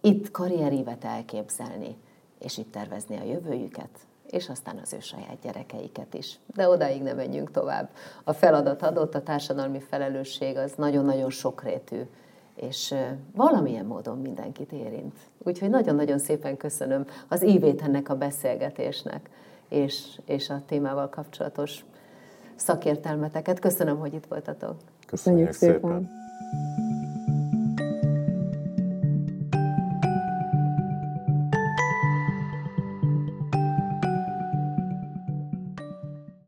[0.00, 1.96] itt karrierívet elképzelni,
[2.38, 3.88] és itt tervezni a jövőjüket,
[4.30, 6.38] és aztán az ő saját gyerekeiket is.
[6.54, 7.88] De odáig nem menjünk tovább.
[8.24, 12.00] A feladat adott, a társadalmi felelősség az nagyon-nagyon sokrétű,
[12.54, 12.94] és
[13.34, 15.14] valamilyen módon mindenkit érint.
[15.38, 19.30] Úgyhogy nagyon-nagyon szépen köszönöm az ívét ennek a beszélgetésnek,
[19.68, 21.84] és, és a témával kapcsolatos
[22.54, 23.58] szakértelmeteket.
[23.58, 24.74] Köszönöm, hogy itt voltatok.
[25.06, 25.90] Köszönjük, Köszönjük szépen.
[25.90, 26.95] szépen.